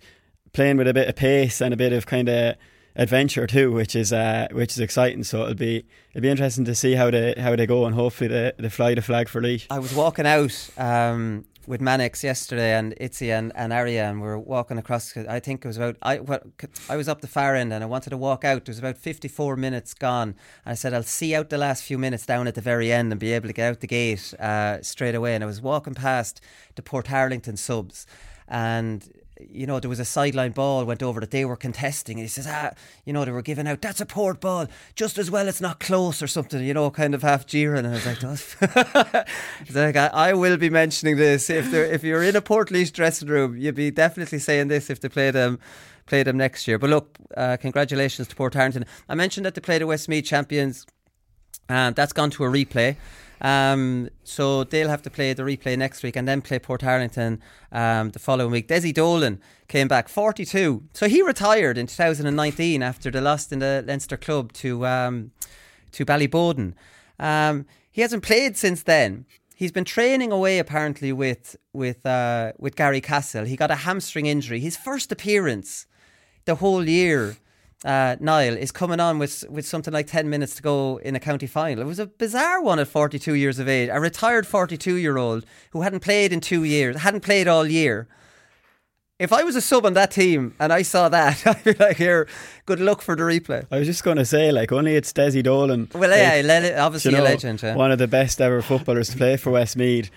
[0.53, 2.57] playing with a bit of pace and a bit of kind of
[2.97, 5.25] adventure too, which is uh, which is exciting.
[5.25, 8.29] So it'll be it'll be interesting to see how they how they go, and hopefully
[8.29, 9.67] they, they fly the flag for Laois.
[9.71, 14.27] I was walking out um, with Mannix yesterday and Itzy and, and Arya, and we
[14.27, 15.17] were walking across.
[15.17, 16.41] I think it was about I well,
[16.89, 18.65] I was up the far end, and I wanted to walk out.
[18.65, 21.83] There was about fifty four minutes gone, and I said I'll see out the last
[21.85, 24.35] few minutes down at the very end and be able to get out the gate
[24.39, 25.35] uh, straight away.
[25.35, 26.41] And I was walking past
[26.75, 28.07] the Portarlington subs,
[28.49, 29.09] and
[29.51, 32.19] you know, there was a sideline ball went over that they were contesting.
[32.19, 32.71] And he says, ah,
[33.05, 35.81] you know, they were giving out, that's a port ball, just as well it's not
[35.81, 37.85] close or something, you know, kind of half jeering.
[37.85, 39.25] And I was like,
[39.75, 41.51] like I, I, will be mentioning this.
[41.51, 45.09] If if you're in a Port dressing room, you'd be definitely saying this if they
[45.09, 45.59] play them
[46.07, 46.79] play them next year.
[46.79, 48.85] But look, uh, congratulations to Portarlington.
[49.09, 50.87] I mentioned that they played the Westmeath champions,
[51.69, 52.97] and that's gone to a replay.
[53.45, 57.41] Um, so they'll have to play the replay next week and then play Portarlington
[57.71, 58.69] um, the following week.
[58.69, 59.39] Dessie Dolan
[59.69, 60.83] came back 42.
[60.95, 65.33] So he retired in 2019 after the loss in the Leinster club to um,
[65.93, 66.73] to Ballyboden.
[67.19, 69.27] Um, he hasn't played since then.
[69.55, 73.47] He's been training away apparently with with uh, with Garrycastle.
[73.47, 74.61] He got a hamstring injury.
[74.61, 75.87] His first appearance
[76.47, 77.37] the whole year
[77.85, 81.21] uh, Niall is coming on with with something like ten minutes to go in a
[81.21, 81.83] county final.
[81.83, 83.91] It was a bizarre one at forty two years of age.
[83.93, 87.67] A retired forty two year old who hadn't played in two years, hadn't played all
[87.67, 88.09] year.
[89.17, 91.99] If I was a sub on that team and I saw that, I'd be like,
[91.99, 92.27] "Here,
[92.67, 95.43] good luck for the replay." I was just going to say, like, only it's Dessie
[95.43, 95.89] Dolan.
[95.95, 97.63] Well, yeah, like, obviously you know, a legend.
[97.63, 97.77] Yeah.
[97.77, 100.11] One of the best ever footballers to play for Westmeath.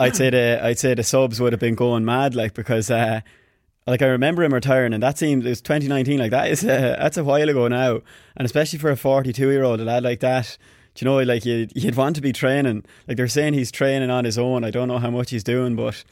[0.00, 3.20] I'd say the I'd say the subs would have been going mad, like, because uh,
[3.88, 6.18] like I remember him retiring, and that seems it was 2019.
[6.18, 8.00] Like that is a, that's a while ago now,
[8.36, 10.58] and especially for a 42 year old, lad like that.
[10.94, 12.84] Do you know, like you, you'd want to be training.
[13.06, 14.64] Like they're saying he's training on his own.
[14.64, 16.04] I don't know how much he's doing, but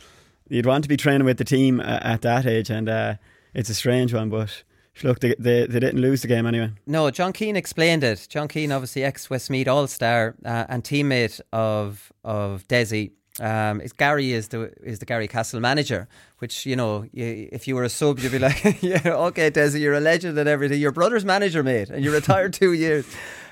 [0.48, 3.14] you'd want to be training with the team at, at that age, and uh,
[3.54, 4.62] it's a strange one, but.
[5.02, 6.70] Look, they, they, they, didn't lose the game anyway.
[6.86, 8.26] No, John Keane explained it.
[8.30, 13.10] John Keane, obviously ex Westmeath All Star uh, and teammate of of Dessie,
[13.40, 16.08] um, Gary is the is the Garrycastle manager,
[16.38, 19.80] which you know, you, if you were a sub, you'd be like, yeah, okay, Dessie,
[19.80, 20.80] you're a legend and everything.
[20.80, 23.06] Your brother's manager, mate, and you retired two years.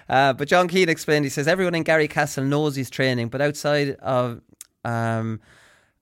[0.08, 1.24] Uh, but John Keane explained.
[1.24, 4.40] He says everyone in Garrycastle knows he's training, but outside of
[4.84, 5.40] um,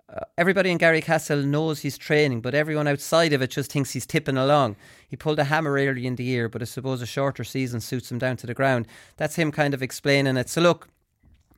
[0.09, 4.07] uh, everybody in Garrycastle knows he's training, but everyone outside of it just thinks he's
[4.07, 4.77] tipping along.
[5.09, 8.11] He pulled a hammer early in the year, but I suppose a shorter season suits
[8.11, 8.87] him down to the ground.
[9.17, 10.49] That's him kind of explaining it.
[10.49, 10.89] So look,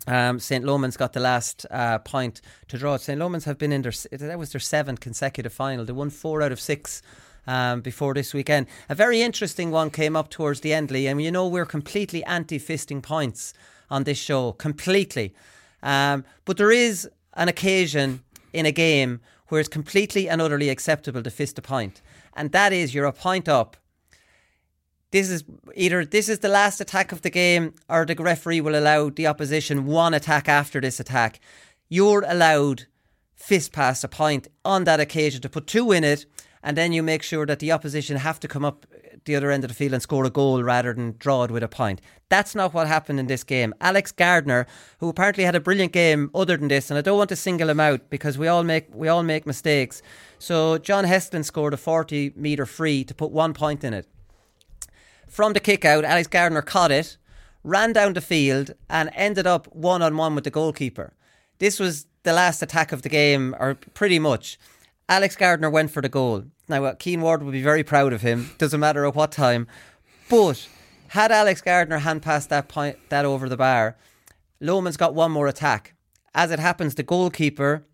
[0.07, 0.65] um, St.
[0.65, 2.97] Lomans got the last uh, point to draw.
[2.97, 3.19] St.
[3.19, 5.85] Lomans have been in their that was their seventh consecutive final.
[5.85, 7.03] They won four out of six
[7.47, 8.67] um, before this weekend.
[8.89, 11.09] A very interesting one came up towards the end, Lee.
[11.09, 13.55] I mean, you know, we're completely anti-fisting points
[13.91, 15.35] on this show, completely.
[15.83, 18.23] Um, but there is an occasion
[18.53, 22.01] in a game where it's completely and utterly acceptable to fist a point,
[22.35, 23.77] and that is you're a point up
[25.15, 25.45] this is
[25.77, 29.29] either this is the last attack of the game or the referee will allow the
[29.29, 31.39] opposition one attack after this attack.
[31.89, 32.87] You're allowed
[33.37, 36.27] fist pass a point on that occasion to put two in it
[36.65, 38.87] and then you make sure that the opposition have to come up
[39.25, 41.63] the other end of the field and score a goal rather than draw it with
[41.63, 42.01] a point.
[42.29, 43.73] That's not what happened in this game.
[43.81, 44.67] Alex Gardner,
[44.99, 47.71] who apparently had a brilliant game other than this, and I don't want to single
[47.71, 50.03] him out because we all make we all make mistakes.
[50.41, 54.09] So John Heslin scored a 40 meter free to put one point in it
[55.35, 57.17] from the kick out, Alex Gardner caught it,
[57.65, 61.13] ran down the field, and ended up one on one with the goalkeeper.
[61.59, 64.61] This was the last attack of the game, or pretty much.
[65.09, 66.45] Alex Gardner went for the goal.
[66.69, 69.67] Now, uh, Keane Ward would be very proud of him, doesn't matter at what time.
[70.31, 70.69] But
[71.09, 73.97] Had Alex Gardner hand passed that point that over the bar,
[74.61, 75.95] Loman's got one more attack.
[76.33, 77.85] As it happens, the goalkeeper,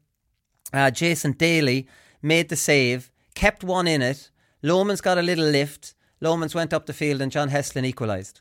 [0.75, 1.89] uh, Jason Daly,
[2.21, 4.31] made the save, kept one in it.
[4.63, 5.95] Loman's got a little lift.
[6.21, 8.41] Lomans went up the field and John Heslin equalised.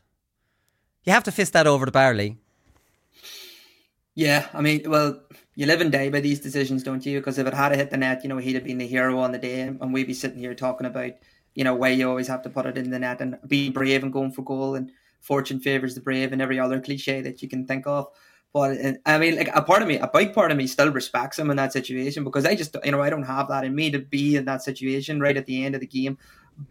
[1.04, 2.36] You have to fist that over the bar, Lee.
[4.14, 5.22] Yeah, I mean, well,
[5.54, 7.20] you live and die by these decisions, don't you?
[7.20, 9.32] Because if it had hit the net, you know, he'd have been the hero on
[9.32, 11.12] the day, and we'd be sitting here talking about,
[11.54, 14.02] you know, why you always have to put it in the net and be brave
[14.02, 14.90] and going for goal, and
[15.20, 18.08] fortune favors the brave, and every other cliche that you can think of.
[18.52, 20.90] But uh, I mean, like a part of me, a big part of me still
[20.90, 23.74] respects him in that situation because I just, you know, I don't have that in
[23.74, 26.18] me to be in that situation right at the end of the game,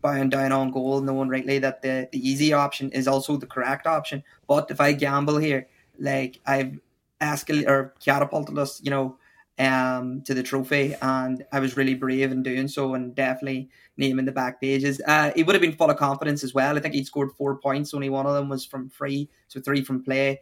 [0.02, 3.88] bowing down on goal, knowing rightly that the, the easy option is also the correct
[3.88, 4.24] option.
[4.48, 5.68] But if I gamble here,
[6.00, 6.80] like I've
[7.22, 9.18] escalated or catapulted us, you know,
[9.58, 14.26] um, to the trophy, and I was really brave in doing so, and definitely naming
[14.26, 15.02] the back pages.
[15.06, 16.78] Uh, he would have been full of confidence as well.
[16.78, 17.94] I think he'd scored four points.
[17.94, 20.40] Only one of them was from free, so three from play.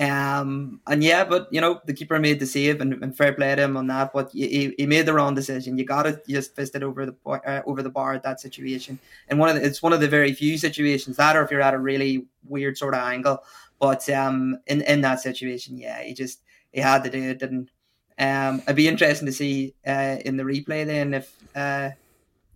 [0.00, 3.54] Um, and yeah, but you know the keeper made the save, and, and fair play
[3.54, 4.14] to him on that.
[4.14, 5.76] But he, he made the wrong decision.
[5.76, 8.98] You got to just fist it over the uh, over the bar at that situation.
[9.28, 11.60] And one of the, it's one of the very few situations that, or if you're
[11.60, 13.44] at a really weird sort of angle.
[13.78, 16.40] But um, in in that situation, yeah, he just
[16.72, 17.42] he had to do it.
[17.42, 17.70] And
[18.18, 21.90] um, it'd be interesting to see uh, in the replay then if uh,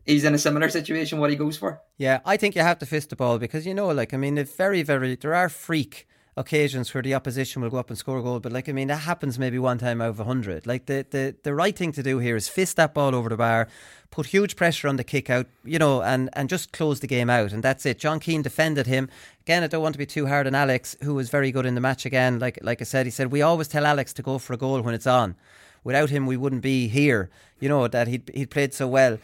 [0.07, 1.83] he's in a similar situation what he goes for.
[1.99, 4.39] Yeah, I think you have to fist the ball because you know, like I mean,
[4.39, 6.07] it's very very there are freak
[6.37, 8.89] occasions where the opposition will go up and score a goal, but like I mean
[8.89, 10.67] that happens maybe one time out of a hundred.
[10.67, 13.37] Like the, the the right thing to do here is fist that ball over the
[13.37, 13.69] bar,
[14.11, 17.31] put huge pressure on the kick out, you know, and and just close the game
[17.31, 17.99] out, and that's it.
[17.99, 19.09] John Keane defended him
[19.43, 19.63] again.
[19.63, 21.81] I don't want to be too hard on Alex, who was very good in the
[21.81, 22.39] match again.
[22.39, 24.83] Like like I said, he said we always tell Alex to go for a goal
[24.83, 25.37] when it's on.
[25.85, 27.31] Without him, we wouldn't be here.
[27.61, 29.19] You know that he'd he'd played so well.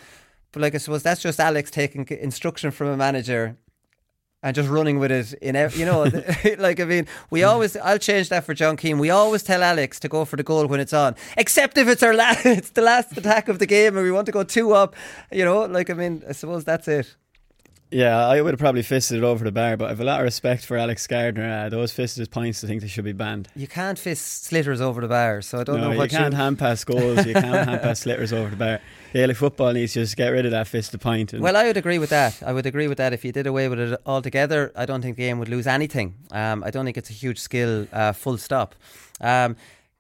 [0.53, 3.57] But like I suppose that's just Alex taking instruction from a manager
[4.43, 6.03] and just running with it in every, you know
[6.59, 8.99] like I mean we always I'll change that for John Keane.
[8.99, 12.03] We always tell Alex to go for the goal when it's on except if it's
[12.03, 14.73] our last it's the last attack of the game and we want to go two
[14.73, 14.95] up
[15.31, 17.17] you know like I mean I suppose that's it
[17.91, 20.21] yeah, I would have probably fisted it over the bar, but I have a lot
[20.21, 21.65] of respect for Alex Gardner.
[21.67, 23.49] Uh, those fisted points, I think they should be banned.
[23.57, 26.33] You can't fist slitters over the bar, so I don't no, know what you can't
[26.33, 26.39] you...
[26.39, 27.27] hand pass goals.
[27.27, 28.81] You can't hand pass slitters over the bar.
[29.13, 31.33] Gaelic football needs to just get rid of that fist fisted point.
[31.35, 32.41] well, I would agree with that.
[32.45, 33.13] I would agree with that.
[33.13, 36.15] If you did away with it altogether, I don't think the game would lose anything.
[36.31, 37.87] Um, I don't think it's a huge skill.
[37.93, 38.75] Uh, full stop.
[39.21, 39.57] Um,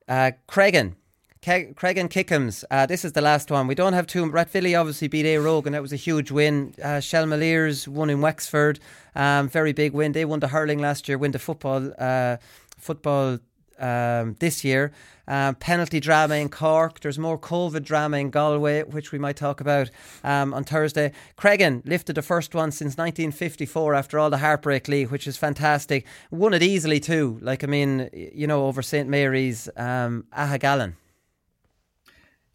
[0.09, 0.95] uh, Creggan,
[1.43, 2.67] Ke- Creggan Kickham's.
[2.71, 3.67] Uh, this is the last one.
[3.67, 4.31] We don't have two.
[4.31, 6.75] Rathvilly obviously beat Éire Óg, and that was a huge win.
[6.83, 8.79] Uh, Shelmaliers won in Wexford.
[9.15, 10.13] Um, very big win.
[10.13, 12.37] They won the hurling last year, win the football uh,
[12.77, 13.39] football
[13.79, 14.93] um, this year.
[15.29, 17.01] Um, penalty drama in Cork.
[17.01, 19.89] There's more COVID drama in Galway, which we might talk about
[20.23, 21.11] um, on Thursday.
[21.39, 26.05] Creggan lifted the first one since 1954 after all the heartbreak league, which is fantastic.
[26.31, 27.39] Won it easily too.
[27.41, 29.09] Like, I mean, you know, over St.
[29.09, 30.27] Mary's, um.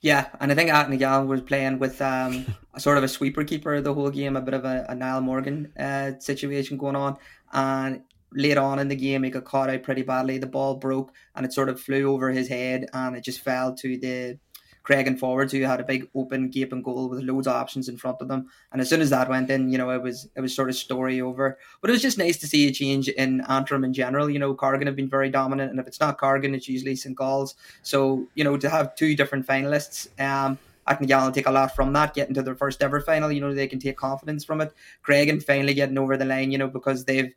[0.05, 2.45] Yeah, and I think Aghagallon was playing with um,
[2.75, 5.21] a sort of a sweeper keeper the whole game, a bit of a, a Niall
[5.21, 7.17] Morgan uh, situation going on.
[7.51, 10.37] And late on in the game, he got caught out pretty badly.
[10.37, 13.75] The ball broke and it sort of flew over his head and it just fell
[13.77, 14.37] to the
[14.85, 18.21] Creggan forwards who had a big open gaping goal with loads of options in front
[18.21, 18.47] of them.
[18.71, 20.75] And as soon as that went in, you know, it was it was sort of
[20.75, 21.57] story over.
[21.81, 24.29] But it was just nice to see a change in Antrim in general.
[24.29, 27.15] You know, Cargin have been very dominant, and if it's not Cargin, it's usually St.
[27.15, 27.55] Gall's.
[27.81, 32.13] So, you know, to have two different finalists, um, Aghagallon take a lot from that,
[32.13, 33.31] getting to their first ever final.
[33.31, 34.71] You know, they can take confidence from it.
[35.03, 37.33] Creggan finally getting over the line, you know, because they've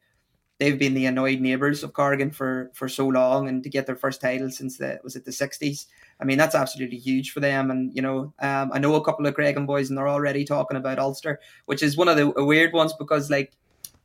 [0.59, 3.97] they've been the annoyed neighbours of Cargin for for so long, and to get their
[3.97, 5.87] first title since the was it the sixties.
[6.21, 7.71] I mean, that's absolutely huge for them.
[7.71, 10.77] And you know, um, I know a couple of Creggan boys, and they're already talking
[10.77, 13.53] about Ulster, which is one of the weird ones because like.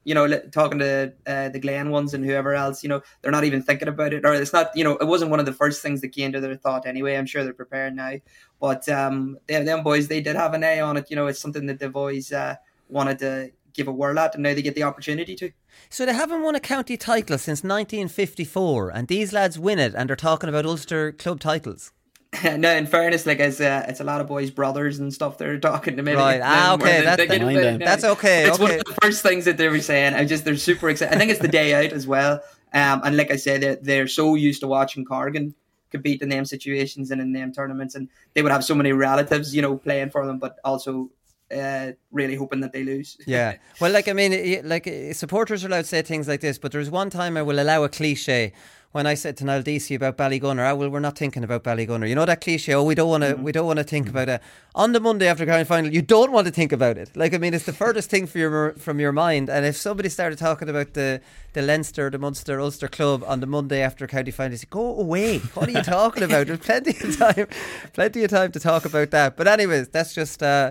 [0.06, 3.46] You know, talking to uh, the Glen ones and whoever else, you know, they're not
[3.46, 5.82] even thinking about it, or it's not, you know, it wasn't one of the first
[5.82, 7.16] things that came to their thought anyway.
[7.16, 8.16] I'm sure they're prepared now,
[8.60, 11.10] but um, they, them boys, they did have an eye on it.
[11.10, 12.58] You know, it's something that they've always uh,
[12.90, 15.52] wanted to give a whirl at, and now they get the opportunity to.
[15.90, 20.10] So they haven't won a county title since 1954, and these lads win it, and
[20.10, 21.94] they're talking about Ulster club titles.
[22.58, 25.60] no, in fairness, like as uh, it's a lot of boys' brothers and stuff they're
[25.60, 26.14] talking to me.
[26.14, 28.46] Right, ah, okay, that's, the, that's okay.
[28.48, 28.64] It's okay.
[28.64, 30.14] one of the first things that they were saying.
[30.14, 31.14] I just they're super excited.
[31.14, 32.42] I think it's the day out as well.
[32.74, 35.54] Um, and like I said, they're, they're so used to watching Cargin
[35.92, 39.56] compete in them situations and in them tournaments, and they would have so many relatives,
[39.56, 41.10] you know, playing for them, but also
[41.54, 43.18] uh, really hoping that they lose.
[43.28, 43.58] yeah.
[43.80, 46.90] Well, like I mean, like supporters are allowed to say things like this, but there's
[46.90, 48.54] one time I will allow a cliche
[48.94, 52.08] when I said to Niall Deasy about Ballygunner, oh, well, we're not thinking about Ballygunner.
[52.08, 54.30] You know that cliche, oh, we don't want to, we don't want to think about
[54.30, 54.40] it.
[54.76, 57.10] On the Monday after county final, you don't want to think about it.
[57.18, 59.50] Like, I mean, it's the furthest thing for your, from your mind.
[59.50, 61.22] And if somebody started talking about the,
[61.54, 65.40] the Leinster, the Munster, Ulster club on the Monday after county final, say, go away.
[65.40, 66.46] What are you talking about?
[66.46, 67.48] There's plenty of time,
[67.94, 69.36] plenty of time to talk about that.
[69.36, 70.70] But anyways, that's just, uh,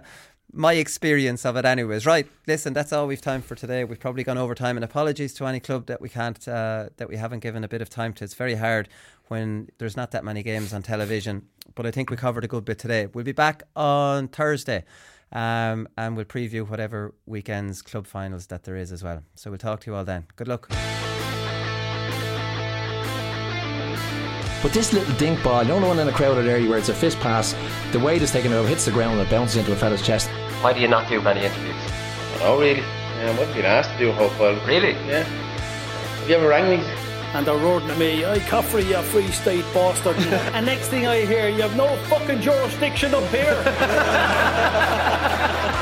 [0.53, 2.07] my experience of it, anyways.
[2.07, 3.85] Right, listen, that's all we've time for today.
[3.85, 7.09] We've probably gone over time, and apologies to any club that we can't, uh, that
[7.09, 8.25] we haven't given a bit of time to.
[8.25, 8.89] It's very hard
[9.29, 12.65] when there's not that many games on television, but I think we covered a good
[12.65, 13.07] bit today.
[13.07, 14.85] We'll be back on Thursday.
[15.35, 19.23] Um, and we'll preview whatever weekend's club finals that there is as well.
[19.35, 20.27] So we'll talk to you all then.
[20.37, 20.69] Good luck.
[24.63, 26.95] But this little dink ball, the only one in a crowded area where it's a
[26.95, 27.57] fist pass,
[27.93, 30.31] the weight is taken over, hits the ground and it bounces into a fella's chest.
[30.63, 31.75] Why do you not do many interviews?
[32.43, 32.83] Oh, really?
[32.83, 34.55] Yeah, I wasn't being asked to do a whole while.
[34.65, 34.93] Really?
[35.09, 35.25] Yeah.
[35.25, 36.87] Have you ever rang me?
[37.35, 40.17] And they're roaring at me, I Caffrey, you free state bastard.
[40.55, 43.59] and next thing I hear, you have no fucking jurisdiction up here.